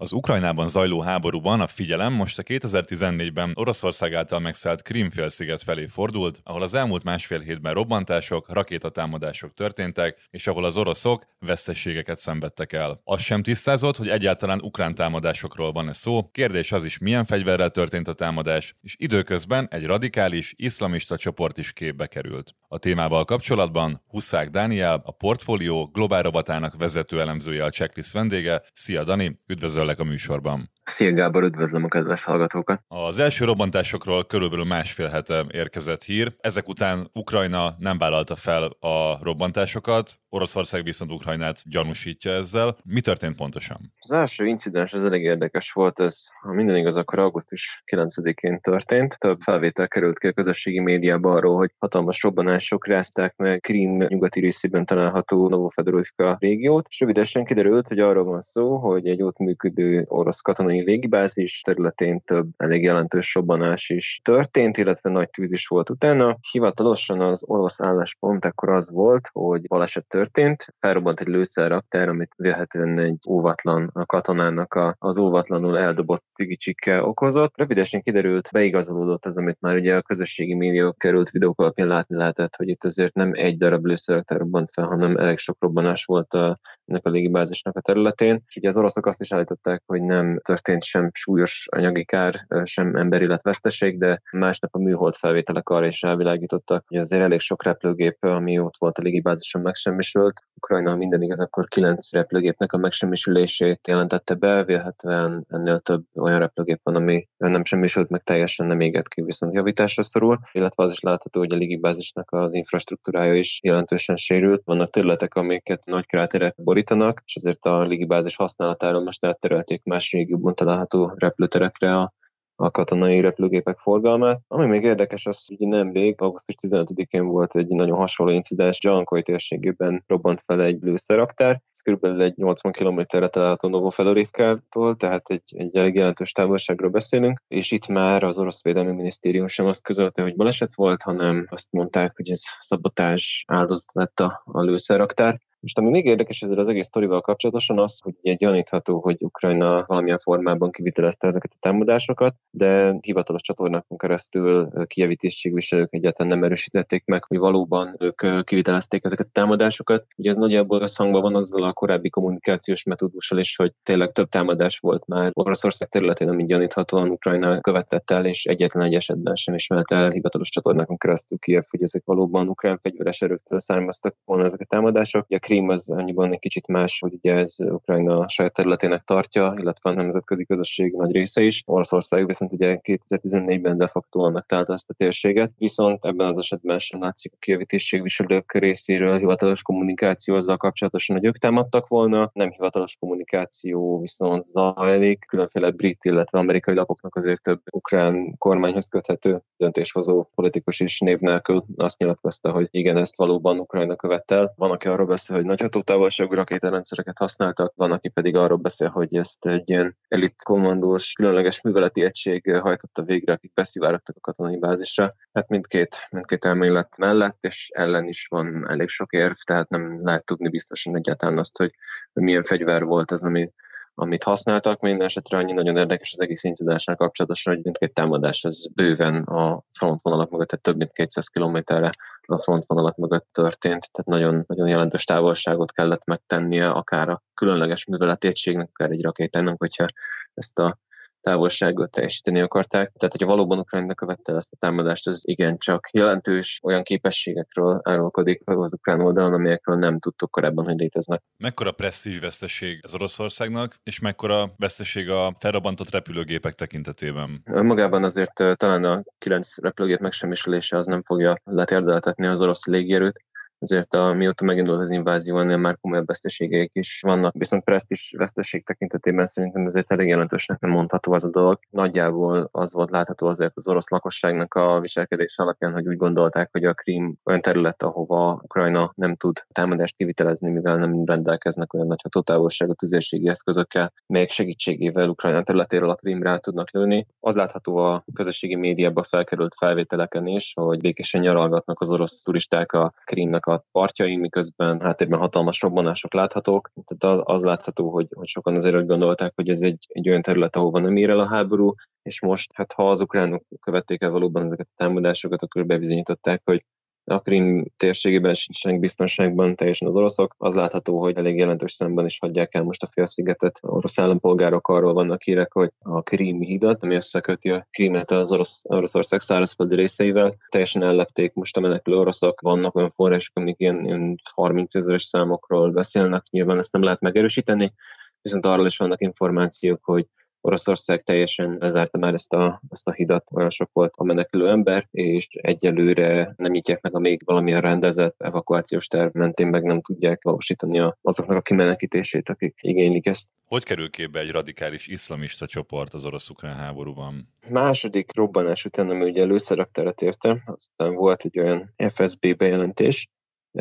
Az 0.01 0.11
Ukrajnában 0.11 0.67
zajló 0.67 1.01
háborúban 1.01 1.61
a 1.61 1.67
figyelem 1.67 2.13
most 2.13 2.39
a 2.39 2.43
2014-ben 2.43 3.51
Oroszország 3.53 4.13
által 4.13 4.39
megszállt 4.39 4.81
Krimfélsziget 4.81 5.63
felé 5.63 5.85
fordult, 5.85 6.39
ahol 6.43 6.61
az 6.61 6.73
elmúlt 6.73 7.03
másfél 7.03 7.39
hétben 7.39 7.73
robbantások, 7.73 8.53
rakétatámadások 8.53 9.53
történtek, 9.53 10.27
és 10.29 10.47
ahol 10.47 10.65
az 10.65 10.77
oroszok 10.77 11.25
veszteségeket 11.39 12.17
szenvedtek 12.17 12.73
el. 12.73 13.01
Az 13.03 13.21
sem 13.21 13.43
tisztázott, 13.43 13.97
hogy 13.97 14.09
egyáltalán 14.09 14.61
ukrán 14.61 14.95
támadásokról 14.95 15.71
van-e 15.71 15.93
szó, 15.93 16.29
kérdés 16.31 16.71
az 16.71 16.83
is, 16.83 16.97
milyen 16.97 17.25
fegyverrel 17.25 17.69
történt 17.69 18.07
a 18.07 18.13
támadás, 18.13 18.75
és 18.81 18.95
időközben 18.97 19.67
egy 19.71 19.85
radikális, 19.85 20.53
iszlamista 20.57 21.17
csoport 21.17 21.57
is 21.57 21.73
képbe 21.73 22.07
került. 22.07 22.55
A 22.71 22.77
témával 22.77 23.25
kapcsolatban 23.25 24.01
Huszák 24.07 24.49
Dániel, 24.49 25.01
a 25.05 25.11
portfólió 25.11 25.89
globál 25.93 26.21
robotának 26.21 26.77
vezető 26.77 27.19
elemzője 27.19 27.63
a 27.63 27.69
checklist 27.69 28.13
vendége. 28.13 28.61
Szia 28.73 29.03
Dani, 29.03 29.35
üdvözöllek 29.47 29.99
a 29.99 30.03
műsorban. 30.03 30.71
Szia 30.83 31.13
Gábor, 31.13 31.43
üdvözlöm 31.43 31.83
a 31.83 31.87
kedves 31.87 32.23
hallgatókat! 32.23 32.81
Az 32.87 33.17
első 33.17 33.45
robbantásokról 33.45 34.25
körülbelül 34.25 34.65
másfél 34.65 35.07
hete 35.07 35.45
érkezett 35.51 36.03
hír. 36.03 36.33
Ezek 36.39 36.67
után 36.67 37.09
Ukrajna 37.13 37.75
nem 37.77 37.97
vállalta 37.97 38.35
fel 38.35 38.63
a 38.79 39.17
robbantásokat, 39.21 40.19
Oroszország 40.29 40.83
viszont 40.83 41.11
Ukrajnát 41.11 41.61
gyanúsítja 41.69 42.31
ezzel. 42.31 42.77
Mi 42.83 43.01
történt 43.01 43.35
pontosan? 43.35 43.77
Az 43.99 44.11
első 44.11 44.45
incidens 44.45 44.93
az 44.93 45.05
elég 45.05 45.23
érdekes 45.23 45.71
volt, 45.71 45.99
ez 45.99 46.25
ha 46.41 46.53
minden 46.53 46.75
igaz, 46.75 46.95
akkor 46.95 47.19
augusztus 47.19 47.83
9-én 47.91 48.59
történt. 48.59 49.19
Több 49.19 49.41
felvétel 49.41 49.87
került 49.87 50.19
ki 50.19 50.27
a 50.27 50.31
közösségi 50.31 50.79
médiába 50.79 51.33
arról, 51.33 51.57
hogy 51.57 51.71
hatalmas 51.77 52.23
robbanások 52.23 52.87
rázták 52.87 53.35
meg 53.37 53.59
Krím 53.59 53.97
nyugati 53.97 54.39
részében 54.39 54.85
található 54.85 55.49
Novofedorivka 55.49 56.37
régiót, 56.39 56.87
és 56.89 56.99
rövidesen 56.99 57.45
kiderült, 57.45 57.87
hogy 57.87 57.99
arról 57.99 58.23
van 58.23 58.41
szó, 58.41 58.77
hogy 58.77 59.07
egy 59.07 59.21
ott 59.21 59.37
működő 59.37 60.05
orosz 60.07 60.41
katonai 60.41 60.83
légibázis 60.83 61.61
területén 61.61 62.21
több 62.25 62.47
elég 62.57 62.83
jelentős 62.83 63.33
robbanás 63.33 63.89
is 63.89 64.19
történt, 64.23 64.77
illetve 64.77 65.09
nagy 65.09 65.29
tűz 65.29 65.51
is 65.51 65.67
volt 65.67 65.89
utána. 65.89 66.37
Hivatalosan 66.51 67.21
az 67.21 67.43
orosz 67.47 67.81
álláspont 67.81 68.45
akkor 68.45 68.69
az 68.69 68.91
volt, 68.91 69.29
hogy 69.33 69.67
baleset 69.67 70.05
történt, 70.19 70.65
felrobbant 70.79 71.19
egy 71.19 71.27
lőszerraktár, 71.27 72.09
amit 72.09 72.33
vélhetően 72.37 72.99
egy 72.99 73.17
óvatlan 73.29 73.89
a 73.93 74.05
katonának 74.05 74.73
a, 74.73 74.95
az 74.97 75.17
óvatlanul 75.17 75.77
eldobott 75.77 76.23
cigicsikkel 76.29 77.03
okozott. 77.03 77.57
Rövidesen 77.57 78.01
kiderült, 78.01 78.49
beigazolódott 78.51 79.25
az, 79.25 79.37
amit 79.37 79.57
már 79.59 79.75
ugye 79.75 79.95
a 79.95 80.01
közösségi 80.01 80.53
médiók 80.53 80.97
került 80.97 81.29
videók 81.29 81.61
alapján 81.61 81.87
látni 81.87 82.15
lehetett, 82.15 82.55
hogy 82.55 82.67
itt 82.67 82.83
azért 82.83 83.13
nem 83.13 83.31
egy 83.33 83.57
darab 83.57 83.85
lőszerraktár 83.85 84.39
robbant 84.39 84.69
fel, 84.73 84.85
hanem 84.85 85.17
elég 85.17 85.37
sok 85.37 85.57
robbanás 85.59 86.05
volt 86.05 86.33
a, 86.33 86.59
ennek 86.85 87.05
a 87.05 87.09
légibázisnak 87.09 87.75
a 87.77 87.81
területén. 87.81 88.43
És 88.47 88.55
ugye 88.55 88.67
az 88.67 88.77
oroszok 88.77 89.05
azt 89.05 89.21
is 89.21 89.31
állították, 89.31 89.83
hogy 89.85 90.01
nem 90.01 90.39
történt 90.43 90.83
sem 90.83 91.09
súlyos 91.13 91.67
anyagi 91.71 92.05
kár, 92.05 92.45
sem 92.63 92.95
emberi 92.95 93.27
veszteség, 93.43 93.99
de 93.99 94.21
másnap 94.31 94.75
a 94.75 94.79
műhold 94.79 95.15
felvételek 95.15 95.69
arra 95.69 95.87
is 95.87 96.03
elvilágítottak, 96.03 96.83
hogy 96.87 96.97
azért 96.97 97.21
elég 97.21 97.39
sok 97.39 97.63
repülőgép, 97.63 98.17
ami 98.23 98.59
ott 98.59 98.77
volt 98.77 98.97
a 98.97 99.01
légibázison 99.01 99.61
megsemmisült. 99.61 100.07
Ukrajna, 100.55 100.95
minden 100.95 101.21
igaz, 101.21 101.39
akkor 101.39 101.67
kilenc 101.67 102.11
repülőgépnek 102.11 102.73
a 102.73 102.77
megsemmisülését 102.77 103.87
jelentette 103.87 104.33
be, 104.33 104.63
vélhetően 104.63 105.45
ennél 105.49 105.79
több 105.79 106.03
olyan 106.15 106.39
repülőgép 106.39 106.79
van, 106.83 106.95
ami 106.95 107.27
nem 107.37 107.63
semmisült 107.63 108.09
meg 108.09 108.23
teljesen, 108.23 108.65
nem 108.65 108.79
égett 108.79 109.07
ki, 109.07 109.21
viszont 109.21 109.53
javításra 109.53 110.03
szorul, 110.03 110.39
illetve 110.51 110.83
az 110.83 110.91
is 110.91 110.99
látható, 110.99 111.39
hogy 111.39 111.53
a 111.53 111.57
légibázisnak 111.57 112.31
az 112.31 112.53
infrastruktúrája 112.53 113.35
is 113.35 113.59
jelentősen 113.63 114.15
sérült. 114.15 114.61
Vannak 114.65 114.89
területek, 114.89 115.35
amiket 115.35 115.85
nagy 115.85 116.05
kráterek 116.05 116.55
borítanak, 116.63 117.21
és 117.25 117.35
ezért 117.35 117.65
a 117.65 117.81
légibázis 117.81 118.35
használatáról 118.35 119.03
most 119.03 119.25
átterelték 119.25 119.83
más 119.83 120.11
régióban 120.11 120.55
található 120.55 121.13
repülőterekre 121.15 121.97
a 121.97 122.13
a 122.59 122.71
katonai 122.71 123.19
repülőgépek 123.19 123.77
forgalmát. 123.77 124.41
Ami 124.47 124.65
még 124.65 124.83
érdekes 124.83 125.25
az, 125.25 125.45
hogy 125.45 125.67
nemrég, 125.67 126.21
augusztus 126.21 126.55
15-én 126.61 127.25
volt 127.25 127.55
egy 127.55 127.67
nagyon 127.67 127.97
hasonló 127.97 128.33
incidens, 128.33 128.77
Jankoi 128.83 129.21
térségében 129.21 130.03
robbant 130.07 130.41
fel 130.41 130.61
egy 130.61 130.81
lőszeraktár, 130.81 131.61
ez 131.71 131.79
körülbelül 131.79 132.21
egy 132.21 132.33
80 132.35 132.71
km-re 132.71 133.27
található 133.27 133.69
Novofedorivkától, 133.69 134.95
tehát 134.95 135.29
egy, 135.29 135.53
egy 135.55 135.75
elég 135.75 135.95
jelentős 135.95 136.31
távolságról 136.31 136.89
beszélünk, 136.89 137.41
és 137.47 137.71
itt 137.71 137.87
már 137.87 138.23
az 138.23 138.37
orosz 138.37 138.63
védelmi 138.63 138.91
minisztérium 138.91 139.47
sem 139.47 139.65
azt 139.65 139.83
közölte, 139.83 140.21
hogy 140.21 140.35
baleset 140.35 140.75
volt, 140.75 141.01
hanem 141.01 141.47
azt 141.49 141.71
mondták, 141.71 142.15
hogy 142.15 142.29
ez 142.29 142.41
szabotás 142.59 143.43
áldozat 143.47 143.93
lett 143.93 144.19
a, 144.19 144.41
a 144.45 144.61
lőszeraktár. 144.61 145.37
Most 145.59 145.77
ami 145.77 145.89
még 145.89 146.05
érdekes 146.05 146.41
ezzel 146.41 146.57
az 146.57 146.67
egész 146.67 146.85
sztorival 146.85 147.21
kapcsolatosan 147.21 147.79
az, 147.79 147.99
hogy 147.99 148.13
egy 148.21 148.37
gyanítható, 148.37 148.99
hogy 148.99 149.17
Ukrajna 149.19 149.83
valamilyen 149.87 150.17
formában 150.17 150.71
kivitelezte 150.71 151.27
ezeket 151.27 151.51
a 151.53 151.57
támadásokat, 151.59 152.35
de 152.49 152.97
hivatalos 153.01 153.41
csatornákon 153.41 153.97
keresztül 153.97 154.69
kievi 154.85 155.15
tisztségviselők 155.15 155.93
egyáltalán 155.93 156.31
nem 156.31 156.43
erősítették 156.43 157.05
meg, 157.05 157.23
hogy 157.23 157.37
valóban 157.37 157.95
ők 157.99 158.45
kivitelezték 158.45 159.03
ezeket 159.03 159.25
a 159.25 159.31
támadásokat. 159.31 160.05
Ugye 160.15 160.29
ez 160.29 160.35
nagyjából 160.35 160.81
összhangban 160.81 161.21
van 161.21 161.35
azzal 161.35 161.63
a 161.63 161.73
korábbi 161.73 162.09
kommunikációs 162.09 162.83
metódussal 162.83 163.39
is, 163.39 163.55
hogy 163.55 163.73
tényleg 163.83 164.11
több 164.11 164.29
támadás 164.29 164.77
volt 164.77 165.07
már 165.07 165.31
Oroszország 165.33 165.89
területén, 165.89 166.29
amit 166.29 166.47
gyaníthatóan 166.47 167.09
Ukrajna 167.09 167.61
követett 167.61 168.11
el, 168.11 168.25
és 168.25 168.45
egyetlen 168.45 168.85
egy 168.85 168.93
esetben 168.93 169.35
sem 169.35 169.53
ismert 169.53 169.91
el 169.91 170.09
hivatalos 170.09 170.49
csatornákon 170.49 170.97
keresztül 170.97 171.37
Kiev, 171.37 171.63
hogy 171.69 171.81
ezek 171.81 172.01
valóban 172.05 172.47
ukrán 172.47 172.79
fegyveres 172.81 173.21
erőktől 173.21 173.59
származtak 173.59 174.15
volna 174.25 174.43
ezek 174.43 174.59
a 174.59 174.65
támadások. 174.65 175.25
Ugye 175.29 175.39
Krím 175.49 175.69
az 175.69 175.89
annyiban 175.89 176.31
egy 176.31 176.39
kicsit 176.39 176.67
más, 176.67 176.99
hogy 176.99 177.13
ugye 177.13 177.33
ez 177.33 177.55
Ukrajna 177.59 178.27
saját 178.27 178.53
területének 178.53 179.03
tartja, 179.03 179.53
illetve 179.59 179.89
a 179.89 179.93
nemzetközi 179.93 180.45
közösség 180.45 180.93
nagy 180.93 181.11
része 181.11 181.41
is. 181.41 181.63
Oroszország 181.65 182.25
viszont 182.25 182.53
ugye 182.53 182.79
2014-ben 182.83 183.77
de 183.77 183.87
facto 183.87 184.19
annak 184.19 184.45
találta 184.45 184.73
ezt 184.73 184.89
a 184.89 184.93
térséget, 184.93 185.51
viszont 185.57 186.05
ebben 186.05 186.27
az 186.27 186.37
esetben 186.37 186.79
sem 186.79 187.01
látszik 187.01 187.33
a 187.33 187.37
kievi 187.39 187.65
tisztségviselők 187.65 188.53
részéről 188.53 189.17
hivatalos 189.17 189.61
kommunikáció 189.61 190.35
azzal 190.35 190.57
kapcsolatosan, 190.57 191.15
hogy 191.15 191.25
ők 191.25 191.37
támadtak 191.37 191.87
volna, 191.87 192.29
nem 192.33 192.49
hivatalos 192.49 192.97
kommunikáció 192.99 193.99
viszont 193.99 194.45
zajlik, 194.45 195.25
különféle 195.27 195.71
brit, 195.71 196.05
illetve 196.05 196.39
amerikai 196.39 196.75
lapoknak 196.75 197.15
azért 197.15 197.43
több 197.43 197.61
ukrán 197.71 198.35
kormányhoz 198.37 198.87
köthető 198.87 199.41
döntéshozó 199.57 200.27
politikus 200.35 200.79
is 200.79 200.99
név 200.99 201.19
nélkül 201.19 201.65
azt 201.77 201.99
nyilatkozta, 201.99 202.51
hogy 202.51 202.67
igen, 202.71 202.97
ezt 202.97 203.17
valóban 203.17 203.59
Ukrajna 203.59 203.95
követel. 203.95 204.53
Van, 204.55 204.71
aki 204.71 204.87
arról 204.87 205.05
beszél, 205.05 205.37
hogy 205.39 205.47
nagy 205.47 205.61
hatótávolságú 205.61 206.33
rakétarendszereket 206.33 207.17
használtak, 207.17 207.73
van, 207.75 207.91
aki 207.91 208.09
pedig 208.09 208.35
arról 208.35 208.57
beszél, 208.57 208.87
hogy 208.87 209.15
ezt 209.15 209.45
egy 209.45 209.69
ilyen 209.69 209.97
elit 210.07 210.43
kommandós, 210.43 211.11
különleges 211.11 211.61
műveleti 211.61 212.01
egység 212.01 212.51
hajtotta 212.51 213.03
végre, 213.03 213.33
akik 213.33 213.53
beszivárogtak 213.53 214.15
a 214.15 214.19
katonai 214.19 214.57
bázisra. 214.57 215.15
Hát 215.33 215.47
mindkét, 215.47 216.07
mindkét 216.09 216.45
elmélet 216.45 216.97
mellett 216.97 217.37
és 217.39 217.69
ellen 217.73 218.07
is 218.07 218.27
van 218.29 218.69
elég 218.69 218.87
sok 218.87 219.11
érv, 219.13 219.35
tehát 219.45 219.69
nem 219.69 220.05
lehet 220.05 220.25
tudni 220.25 220.49
biztosan 220.49 220.95
egyáltalán 220.95 221.37
azt, 221.37 221.57
hogy 221.57 221.71
milyen 222.13 222.43
fegyver 222.43 222.83
volt 222.83 223.11
az, 223.11 223.23
ami 223.23 223.51
amit 223.93 224.23
használtak. 224.23 224.79
Minden 224.79 225.05
esetre 225.05 225.37
annyi 225.37 225.51
nagyon 225.51 225.77
érdekes 225.77 226.11
az 226.13 226.21
egész 226.21 226.43
incidenssel 226.43 226.95
kapcsolatosan, 226.95 227.53
hogy 227.53 227.63
mindkét 227.63 227.93
támadás 227.93 228.43
az 228.43 228.69
bőven 228.75 229.23
a 229.23 229.63
frontvonalak 229.73 230.29
mögött, 230.29 230.47
tehát 230.47 230.63
több 230.63 230.77
mint 230.77 230.91
200 230.91 231.27
kilométerre 231.27 231.91
a 232.31 232.39
frontvonalak 232.39 232.95
mögött 232.95 233.27
történt, 233.31 233.91
tehát 233.91 234.21
nagyon, 234.21 234.43
nagyon 234.47 234.67
jelentős 234.67 235.03
távolságot 235.03 235.71
kellett 235.71 236.05
megtennie 236.05 236.69
akár 236.69 237.09
a 237.09 237.23
különleges 237.33 237.85
műveleti 237.85 238.27
egységnek, 238.27 238.69
akár 238.69 238.91
egy 238.91 239.01
rakétának, 239.01 239.59
hogyha 239.59 239.87
ezt 240.33 240.59
a 240.59 240.77
távolságot 241.21 241.91
teljesíteni 241.91 242.39
akarták. 242.39 242.91
Tehát, 242.97 243.11
hogyha 243.11 243.27
valóban 243.27 243.59
Ukrajna 243.59 243.93
követte 243.93 244.35
ezt 244.35 244.53
a 244.53 244.57
támadást, 244.59 245.07
az 245.07 245.21
igencsak 245.25 245.89
jelentős 245.91 246.59
olyan 246.63 246.83
képességekről 246.83 247.79
árulkodik 247.83 248.41
az 248.45 248.73
ukrán 248.73 249.01
oldalon, 249.01 249.33
amelyekről 249.33 249.75
nem 249.75 249.99
tudtuk 249.99 250.31
korábban, 250.31 250.65
hogy 250.65 250.77
léteznek. 250.77 251.21
Mekkora 251.37 251.71
presztízs 251.71 252.19
veszteség 252.19 252.79
az 252.83 252.95
Oroszországnak, 252.95 253.75
és 253.83 253.99
mekkora 253.99 254.51
veszteség 254.57 255.09
a 255.09 255.33
felrobbantott 255.39 255.89
repülőgépek 255.89 256.53
tekintetében? 256.53 257.43
Magában 257.45 258.03
azért 258.03 258.33
talán 258.33 258.83
a 258.83 259.03
kilenc 259.17 259.61
repülőgép 259.61 259.99
megsemmisülése 259.99 260.77
az 260.77 260.85
nem 260.85 261.03
fogja 261.03 261.41
letérdeltetni 261.43 262.27
az 262.27 262.41
orosz 262.41 262.65
légierőt, 262.65 263.23
azért 263.59 263.93
a, 263.93 264.13
mióta 264.13 264.45
megindult 264.45 264.79
az 264.79 264.91
invázió, 264.91 265.39
ennél 265.39 265.57
már 265.57 265.77
komolyabb 265.81 266.07
veszteségeik 266.07 266.71
is 266.73 267.01
vannak. 267.01 267.33
Viszont 267.37 267.63
presztis 267.63 268.13
veszteség 268.17 268.65
tekintetében 268.65 269.25
szerintem 269.25 269.65
ezért 269.65 269.91
elég 269.91 270.07
jelentősnek 270.07 270.59
nem 270.59 270.71
mondható 270.71 271.13
az 271.13 271.23
a 271.23 271.29
dolog. 271.29 271.59
Nagyjából 271.69 272.49
az 272.51 272.73
volt 272.73 272.89
látható 272.89 273.27
azért 273.27 273.51
az 273.55 273.67
orosz 273.67 273.89
lakosságnak 273.89 274.53
a 274.53 274.79
viselkedés 274.79 275.37
alapján, 275.37 275.71
hogy 275.71 275.87
úgy 275.87 275.97
gondolták, 275.97 276.49
hogy 276.51 276.63
a 276.63 276.73
Krím 276.73 277.15
olyan 277.23 277.41
terület, 277.41 277.83
ahova 277.83 278.39
Ukrajna 278.43 278.91
nem 278.95 279.15
tud 279.15 279.37
támadást 279.51 279.95
kivitelezni, 279.95 280.49
mivel 280.49 280.77
nem 280.77 281.05
rendelkeznek 281.05 281.73
olyan 281.73 281.87
nagy 281.87 282.01
hatótávolságú 282.01 282.73
tüzérségi 282.73 283.27
eszközökkel, 283.27 283.93
még 284.05 284.29
segítségével 284.29 285.09
Ukrajna 285.09 285.43
területéről 285.43 285.89
a 285.89 285.95
Krímre 285.95 286.39
tudnak 286.39 286.71
lőni. 286.71 287.07
Az 287.19 287.35
látható 287.35 287.75
a 287.77 288.05
közösségi 288.13 288.55
médiában 288.55 289.03
felkerült 289.03 289.55
felvételeken 289.55 290.27
is, 290.27 290.53
hogy 290.55 290.79
békésen 290.79 291.21
nyaralgatnak 291.21 291.79
az 291.79 291.89
orosz 291.89 292.21
turisták 292.21 292.71
a 292.71 292.93
Krímnek 293.03 293.45
a 293.49 293.65
partjain, 293.71 294.19
miközben 294.19 294.81
háttérben 294.81 295.19
hatalmas 295.19 295.61
robbanások 295.61 296.13
láthatók. 296.13 296.71
Tehát 296.85 297.17
az, 297.17 297.23
az 297.35 297.43
látható, 297.43 297.89
hogy, 297.89 298.07
hogy 298.15 298.27
sokan 298.27 298.55
azért 298.55 298.75
úgy 298.75 298.85
gondolták, 298.85 299.31
hogy 299.35 299.49
ez 299.49 299.61
egy, 299.61 299.85
egy 299.87 300.09
olyan 300.09 300.21
terület, 300.21 300.55
ahova 300.55 300.79
nem 300.79 300.95
ér 300.95 301.09
el 301.09 301.19
a 301.19 301.27
háború, 301.27 301.73
és 302.01 302.21
most, 302.21 302.51
hát 302.53 302.73
ha 302.73 302.89
az 302.89 303.01
ukránok 303.01 303.43
követték 303.61 304.01
el 304.01 304.09
valóban 304.09 304.43
ezeket 304.43 304.67
a 304.69 304.83
támadásokat, 304.83 305.43
akkor 305.43 305.65
bebizonyították, 305.65 306.41
hogy 306.45 306.65
a 307.11 307.19
Krim 307.19 307.65
térségében 307.77 308.33
sincsenek 308.33 308.79
biztonságban 308.79 309.55
teljesen 309.55 309.87
az 309.87 309.95
oroszok. 309.95 310.35
Az 310.37 310.55
látható, 310.55 310.99
hogy 310.99 311.17
elég 311.17 311.37
jelentős 311.37 311.71
szemben 311.71 312.05
is 312.05 312.17
hagyják 312.19 312.55
el 312.55 312.63
most 312.63 312.83
a 312.83 312.87
félszigetet. 312.87 313.59
Orosz 313.61 313.99
állampolgárok 313.99 314.67
arról 314.67 314.93
vannak 314.93 315.21
hírek, 315.21 315.53
hogy 315.53 315.71
a 315.79 316.01
Krim 316.01 316.41
hidat, 316.41 316.83
ami 316.83 316.95
összeköti 316.95 317.49
a 317.49 317.67
Krimet 317.71 318.11
az 318.11 318.31
orosz, 318.31 318.61
Oroszország 318.63 319.21
szárazföldi 319.21 319.75
részeivel, 319.75 320.35
teljesen 320.49 320.83
ellepték 320.83 321.33
most 321.33 321.57
a 321.57 321.59
menekülő 321.59 321.97
oroszok. 321.97 322.41
Vannak 322.41 322.75
olyan 322.75 322.91
források, 322.91 323.37
amik 323.37 323.59
ilyen, 323.59 323.85
ilyen 323.85 324.15
30 324.33 324.75
ezeres 324.75 325.03
számokról 325.03 325.71
beszélnek, 325.71 326.23
nyilván 326.31 326.57
ezt 326.57 326.73
nem 326.73 326.83
lehet 326.83 326.99
megerősíteni, 326.99 327.73
viszont 328.21 328.45
arról 328.45 328.65
is 328.65 328.77
vannak 328.77 329.01
információk, 329.01 329.83
hogy 329.83 330.05
Oroszország 330.41 331.03
teljesen 331.03 331.57
lezárta 331.59 331.97
már 331.97 332.13
ezt 332.13 332.33
a, 332.33 332.61
ezt 332.69 332.87
a 332.87 332.91
hidat, 332.91 333.23
olyan 333.33 333.49
sok 333.49 333.69
volt 333.73 333.93
a 333.97 334.03
menekülő 334.03 334.49
ember, 334.49 334.87
és 334.91 335.27
egyelőre 335.29 336.33
nem 336.37 336.51
nyitják 336.51 336.81
meg 336.81 336.95
a 336.95 336.99
még 336.99 337.21
valamilyen 337.25 337.61
rendezett 337.61 338.21
evakuációs 338.21 338.87
terv 338.87 339.15
mentén 339.15 339.47
meg 339.47 339.63
nem 339.63 339.81
tudják 339.81 340.23
valósítani 340.23 340.93
azoknak 341.01 341.37
a 341.37 341.41
kimenekítését, 341.41 342.29
akik 342.29 342.59
igénylik 342.61 343.07
ezt. 343.07 343.33
Hogy 343.45 343.63
kerül 343.63 343.89
képbe 343.89 344.19
egy 344.19 344.31
radikális 344.31 344.87
iszlamista 344.87 345.45
csoport 345.45 345.93
az 345.93 346.05
orosz-ukrán 346.05 346.55
háborúban? 346.55 347.33
Második 347.49 348.15
robbanás 348.15 348.65
után, 348.65 348.89
ami 348.89 349.09
ugye 349.09 349.21
előszeraktárat 349.21 350.01
érte, 350.01 350.43
aztán 350.45 350.93
volt 350.93 351.23
egy 351.23 351.39
olyan 351.39 351.73
FSB 351.93 352.37
bejelentés, 352.37 353.09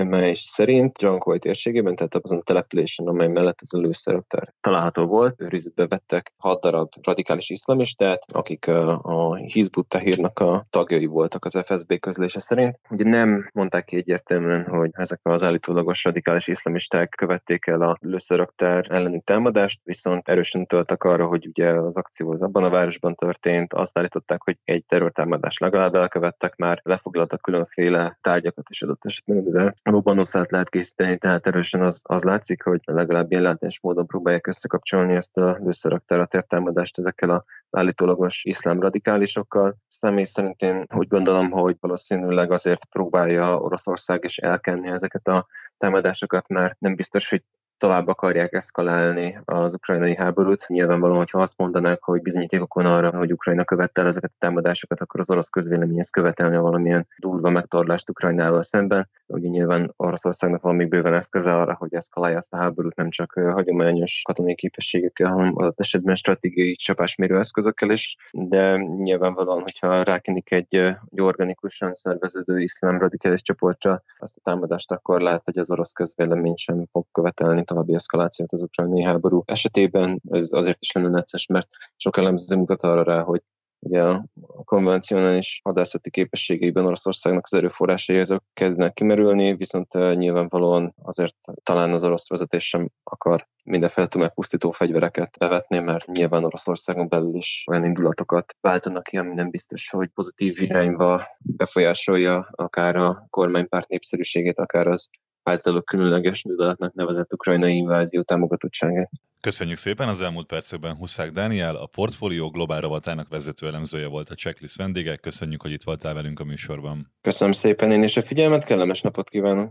mely 0.05 0.35
szerint 0.35 1.03
Jankoy 1.03 1.39
térségében, 1.39 1.97
tehát 1.97 2.15
azon 2.15 2.39
a 2.39 2.43
településen, 2.43 3.07
amely 3.07 3.29
mellett 3.29 3.59
ez 3.61 3.73
a 3.73 3.79
lőszerraktár 3.79 4.55
található 4.61 5.07
volt, 5.07 5.41
őrizetbe 5.41 5.87
vettek 5.87 6.33
hat 6.37 6.61
darab 6.61 6.93
radikális 7.03 7.51
iszlamistát, 7.51 8.25
akik 8.33 8.67
a 8.67 9.35
Hizbut 9.35 9.89
Tahirnak 9.89 10.39
a 10.39 10.67
tagjai 10.71 11.07
voltak 11.07 11.45
az 11.45 11.61
FSB 11.65 11.99
közlése 11.99 12.41
szerint. 12.41 12.79
Ugye 12.91 13.05
nem 13.05 13.51
mondták 13.55 13.85
ki 13.85 13.97
egyértelműen, 13.97 14.65
hogy 14.65 14.91
ezek 14.93 15.21
az 15.23 15.43
állítólagos 15.43 16.05
radikális 16.05 16.49
iszlamisták 16.49 17.09
követték 17.17 17.67
el 17.67 17.83
a 17.83 17.97
lőszerraktár 18.01 18.87
elleni 18.91 19.21
támadást, 19.25 19.81
viszont 19.85 20.29
erősen 20.29 20.67
töltek 20.67 21.03
arra, 21.03 21.27
hogy 21.27 21.47
ugye 21.47 21.71
az 21.71 21.97
akció 21.97 22.31
az 22.31 22.43
abban 22.43 22.65
a 22.65 22.71
városban 22.71 23.15
történt, 23.15 23.73
azt 23.73 23.99
állították, 23.99 24.43
hogy 24.43 24.57
egy 24.65 24.85
terrortámadást 24.85 25.61
legalább 25.61 25.95
elkövettek 25.95 26.57
már, 26.57 26.81
lefoglaltak 26.83 27.41
különféle 27.41 28.19
tárgyakat 28.21 28.69
és 28.71 28.83
adott 28.83 29.05
esetben, 29.05 29.75
robbanószát 29.91 30.51
lehet 30.51 30.69
készíteni, 30.69 31.19
tehát 31.19 31.47
erősen 31.47 31.83
az, 31.83 32.03
az 32.05 32.25
látszik, 32.25 32.63
hogy 32.63 32.81
legalább 32.85 33.31
ilyen 33.31 33.43
látás 33.43 33.81
módon 33.81 34.07
próbálják 34.07 34.47
összekapcsolni 34.47 35.15
ezt 35.15 35.37
a 35.37 35.59
lőszeraktárat 35.61 36.35
értelmedást 36.35 36.99
ezekkel 36.99 37.31
a 37.31 37.45
állítólagos 37.71 38.45
iszlám 38.45 38.81
radikálisokkal. 38.81 39.77
Személy 39.87 40.25
szerint 40.25 40.63
én 40.63 40.87
úgy 40.95 41.09
gondolom, 41.09 41.51
hogy 41.51 41.77
valószínűleg 41.81 42.53
azért 42.53 42.85
próbálja 42.85 43.59
Oroszország 43.59 44.25
is 44.25 44.39
elkenni 44.39 44.89
ezeket 44.89 45.29
a 45.29 45.47
támadásokat, 45.77 46.49
mert 46.49 46.81
nem 46.81 46.95
biztos, 46.95 47.31
hogy 47.31 47.43
tovább 47.79 48.09
akarják 48.09 48.53
eszkalálni 48.53 49.39
az 49.45 49.75
ukrajnai 49.75 50.17
háborút. 50.17 50.69
Nyilvánvalóan, 50.69 51.19
hogyha 51.19 51.41
azt 51.41 51.59
mondanák, 51.59 52.03
hogy 52.03 52.23
bizonyítékok 52.23 52.75
van 52.75 52.87
arra, 52.87 53.17
hogy 53.17 53.33
Ukrajna 53.33 53.65
követte 53.65 54.01
el 54.01 54.07
ezeket 54.07 54.31
a 54.33 54.39
támadásokat, 54.39 55.01
akkor 55.01 55.21
az 55.21 55.31
orosz 55.31 55.49
közvélemény 55.49 55.99
ezt 55.99 56.13
követelne 56.13 56.59
valamilyen 56.59 57.07
durva 57.19 57.51
megtorlást 57.51 58.11
Ukrajnával 58.11 58.63
szemben. 58.63 59.09
Ugye 59.27 59.49
nyilván 59.49 59.93
Oroszországnak 59.97 60.63
van 60.63 60.75
még 60.75 60.89
bőven 60.89 61.15
eszköze 61.15 61.55
arra, 61.55 61.75
hogy 61.75 61.95
eszkalálja 61.95 62.37
ezt 62.37 62.53
a 62.53 62.57
háborút 62.57 62.97
nem 62.97 63.11
csak 63.11 63.33
hagyományos 63.33 64.23
katonai 64.25 64.55
képességekkel, 64.55 65.31
hanem 65.31 65.53
az 65.57 65.73
esetben 65.77 66.15
stratégiai 66.15 66.75
csapásmérő 66.75 67.39
eszközökkel 67.39 67.91
is, 67.91 68.17
de 68.31 68.77
nyilvánvalóan, 68.77 69.61
hogyha 69.61 70.03
rákenik 70.03 70.51
egy, 70.51 70.75
egy 70.75 71.21
organikusan 71.21 71.95
szerveződő 71.95 72.61
iszlám 72.61 72.99
radikális 72.99 73.43
csoportra 73.43 74.03
azt 74.19 74.37
a 74.37 74.41
támadást, 74.45 74.93
akkor 74.93 75.21
lehet, 75.21 75.45
hogy 75.45 75.59
az 75.59 75.71
orosz 75.71 75.93
közvélemény 75.93 76.57
sem 76.57 76.87
fog 76.93 77.07
követelni 77.13 77.65
további 77.69 77.95
eszkalációt 77.95 78.53
az 78.53 78.63
ukrajnai 78.63 79.03
háború 79.03 79.43
esetében. 79.45 80.21
Ez 80.31 80.53
azért 80.53 80.81
is 80.81 80.93
lenne 80.93 81.09
necces, 81.09 81.47
mert 81.47 81.69
sok 81.97 82.17
elemző 82.17 82.57
mutat 82.57 82.83
arra 82.83 83.03
rá, 83.03 83.23
hogy 83.23 83.43
ugye 83.81 84.03
a 84.03 84.25
konvencionális 84.65 85.61
hadászati 85.65 86.11
képességeiben 86.11 86.85
Oroszországnak 86.85 87.45
az 87.45 87.55
erőforrásai 87.55 88.19
azok 88.19 88.45
kezdnek 88.55 88.93
kimerülni, 88.93 89.55
viszont 89.55 89.93
nyilvánvalóan 89.93 90.95
azért 91.03 91.37
talán 91.63 91.93
az 91.93 92.05
orosz 92.05 92.29
vezetés 92.29 92.69
sem 92.69 92.91
akar 93.03 93.49
mindenféle 93.65 94.07
tömegpusztító 94.07 94.71
fegyvereket 94.71 95.37
bevetni, 95.39 95.79
mert 95.79 96.07
nyilván 96.07 96.45
Oroszországon 96.45 97.09
belül 97.09 97.35
is 97.35 97.65
olyan 97.71 97.85
indulatokat 97.85 98.55
váltanak 98.61 99.03
ki, 99.03 99.17
ami 99.17 99.35
nem 99.35 99.51
biztos, 99.51 99.91
hogy 99.91 100.09
pozitív 100.09 100.63
irányba 100.63 101.23
befolyásolja 101.39 102.49
akár 102.51 102.97
a 102.97 103.27
kormánypárt 103.31 103.89
népszerűségét, 103.89 104.59
akár 104.59 104.87
az 104.87 105.11
általuk 105.49 105.85
különleges 105.85 106.43
műveletnek 106.43 106.93
nevezett 106.93 107.33
ukrajnai 107.33 107.77
invázió 107.77 108.23
támogatottságát. 108.23 109.11
Köszönjük 109.41 109.77
szépen! 109.77 110.09
Az 110.09 110.21
elmúlt 110.21 110.47
percekben 110.47 110.97
Huszák 110.97 111.31
Dániel, 111.31 111.77
a 111.77 111.87
Portfólió 111.87 112.51
globál 112.51 112.81
rovatának 112.81 113.29
vezető 113.29 113.67
elemzője 113.67 114.07
volt 114.07 114.29
a 114.29 114.35
checklist 114.35 114.77
vendége. 114.77 115.17
Köszönjük, 115.17 115.63
hogy 115.63 115.73
itt 115.73 115.83
voltál 115.83 116.15
velünk 116.15 116.41
a 116.41 116.45
műsorban. 116.45 117.13
Köszönöm 117.21 117.53
szépen 117.53 117.93
én 117.93 118.03
is 118.03 118.17
a 118.17 118.23
figyelmet, 118.23 118.65
kellemes 118.65 119.01
napot 119.01 119.29
kívánok! 119.29 119.71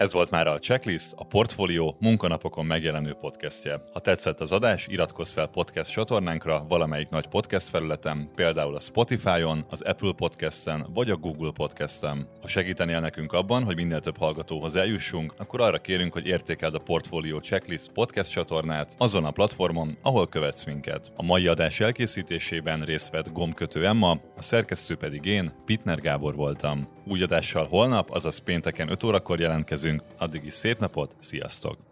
Ez 0.00 0.12
volt 0.12 0.30
már 0.30 0.46
a 0.46 0.58
Checklist, 0.58 1.12
a 1.16 1.24
Portfolio 1.24 1.94
munkanapokon 1.98 2.66
megjelenő 2.66 3.12
podcastje. 3.12 3.82
Ha 3.92 4.00
tetszett 4.00 4.40
az 4.40 4.52
adás, 4.52 4.86
iratkozz 4.86 5.32
fel 5.32 5.46
podcast 5.46 5.90
csatornánkra 5.90 6.64
valamelyik 6.68 7.08
nagy 7.08 7.26
podcast 7.26 7.68
felületen, 7.68 8.30
például 8.34 8.74
a 8.74 8.80
Spotify-on, 8.80 9.64
az 9.70 9.80
Apple 9.80 10.12
Podcast-en 10.12 10.86
vagy 10.94 11.10
a 11.10 11.16
Google 11.16 11.50
Podcast-en. 11.54 12.28
Ha 12.40 12.48
segítenél 12.48 13.00
nekünk 13.00 13.32
abban, 13.32 13.64
hogy 13.64 13.76
minél 13.76 14.00
több 14.00 14.16
hallgatóhoz 14.16 14.76
eljussunk, 14.76 15.34
akkor 15.38 15.60
arra 15.60 15.78
kérünk, 15.78 16.12
hogy 16.12 16.26
értékeld 16.26 16.74
a 16.74 16.78
Portfolio 16.78 17.40
Checklist 17.40 17.92
podcast 17.92 18.30
csatornát 18.30 18.94
azon 18.98 19.24
a 19.24 19.30
platformon, 19.30 19.96
ahol 20.02 20.28
követsz 20.28 20.64
minket. 20.64 21.12
A 21.16 21.22
mai 21.22 21.46
adás 21.46 21.80
elkészítésében 21.80 22.82
részt 22.82 23.10
vett 23.10 23.32
Gomkötő 23.32 23.86
Emma, 23.86 24.10
a 24.36 24.42
szerkesztő 24.42 24.96
pedig 24.96 25.24
én, 25.24 25.52
Pitner 25.64 26.00
Gábor 26.00 26.34
voltam. 26.34 26.88
Új 27.06 27.22
adással 27.22 27.66
holnap, 27.66 28.10
azaz 28.10 28.38
pénteken 28.38 28.90
5 28.90 29.02
órakor 29.02 29.40
jelentkezünk. 29.40 29.89
Addig 30.18 30.44
is 30.44 30.54
szép 30.54 30.78
napot, 30.78 31.14
sziasztok! 31.18 31.89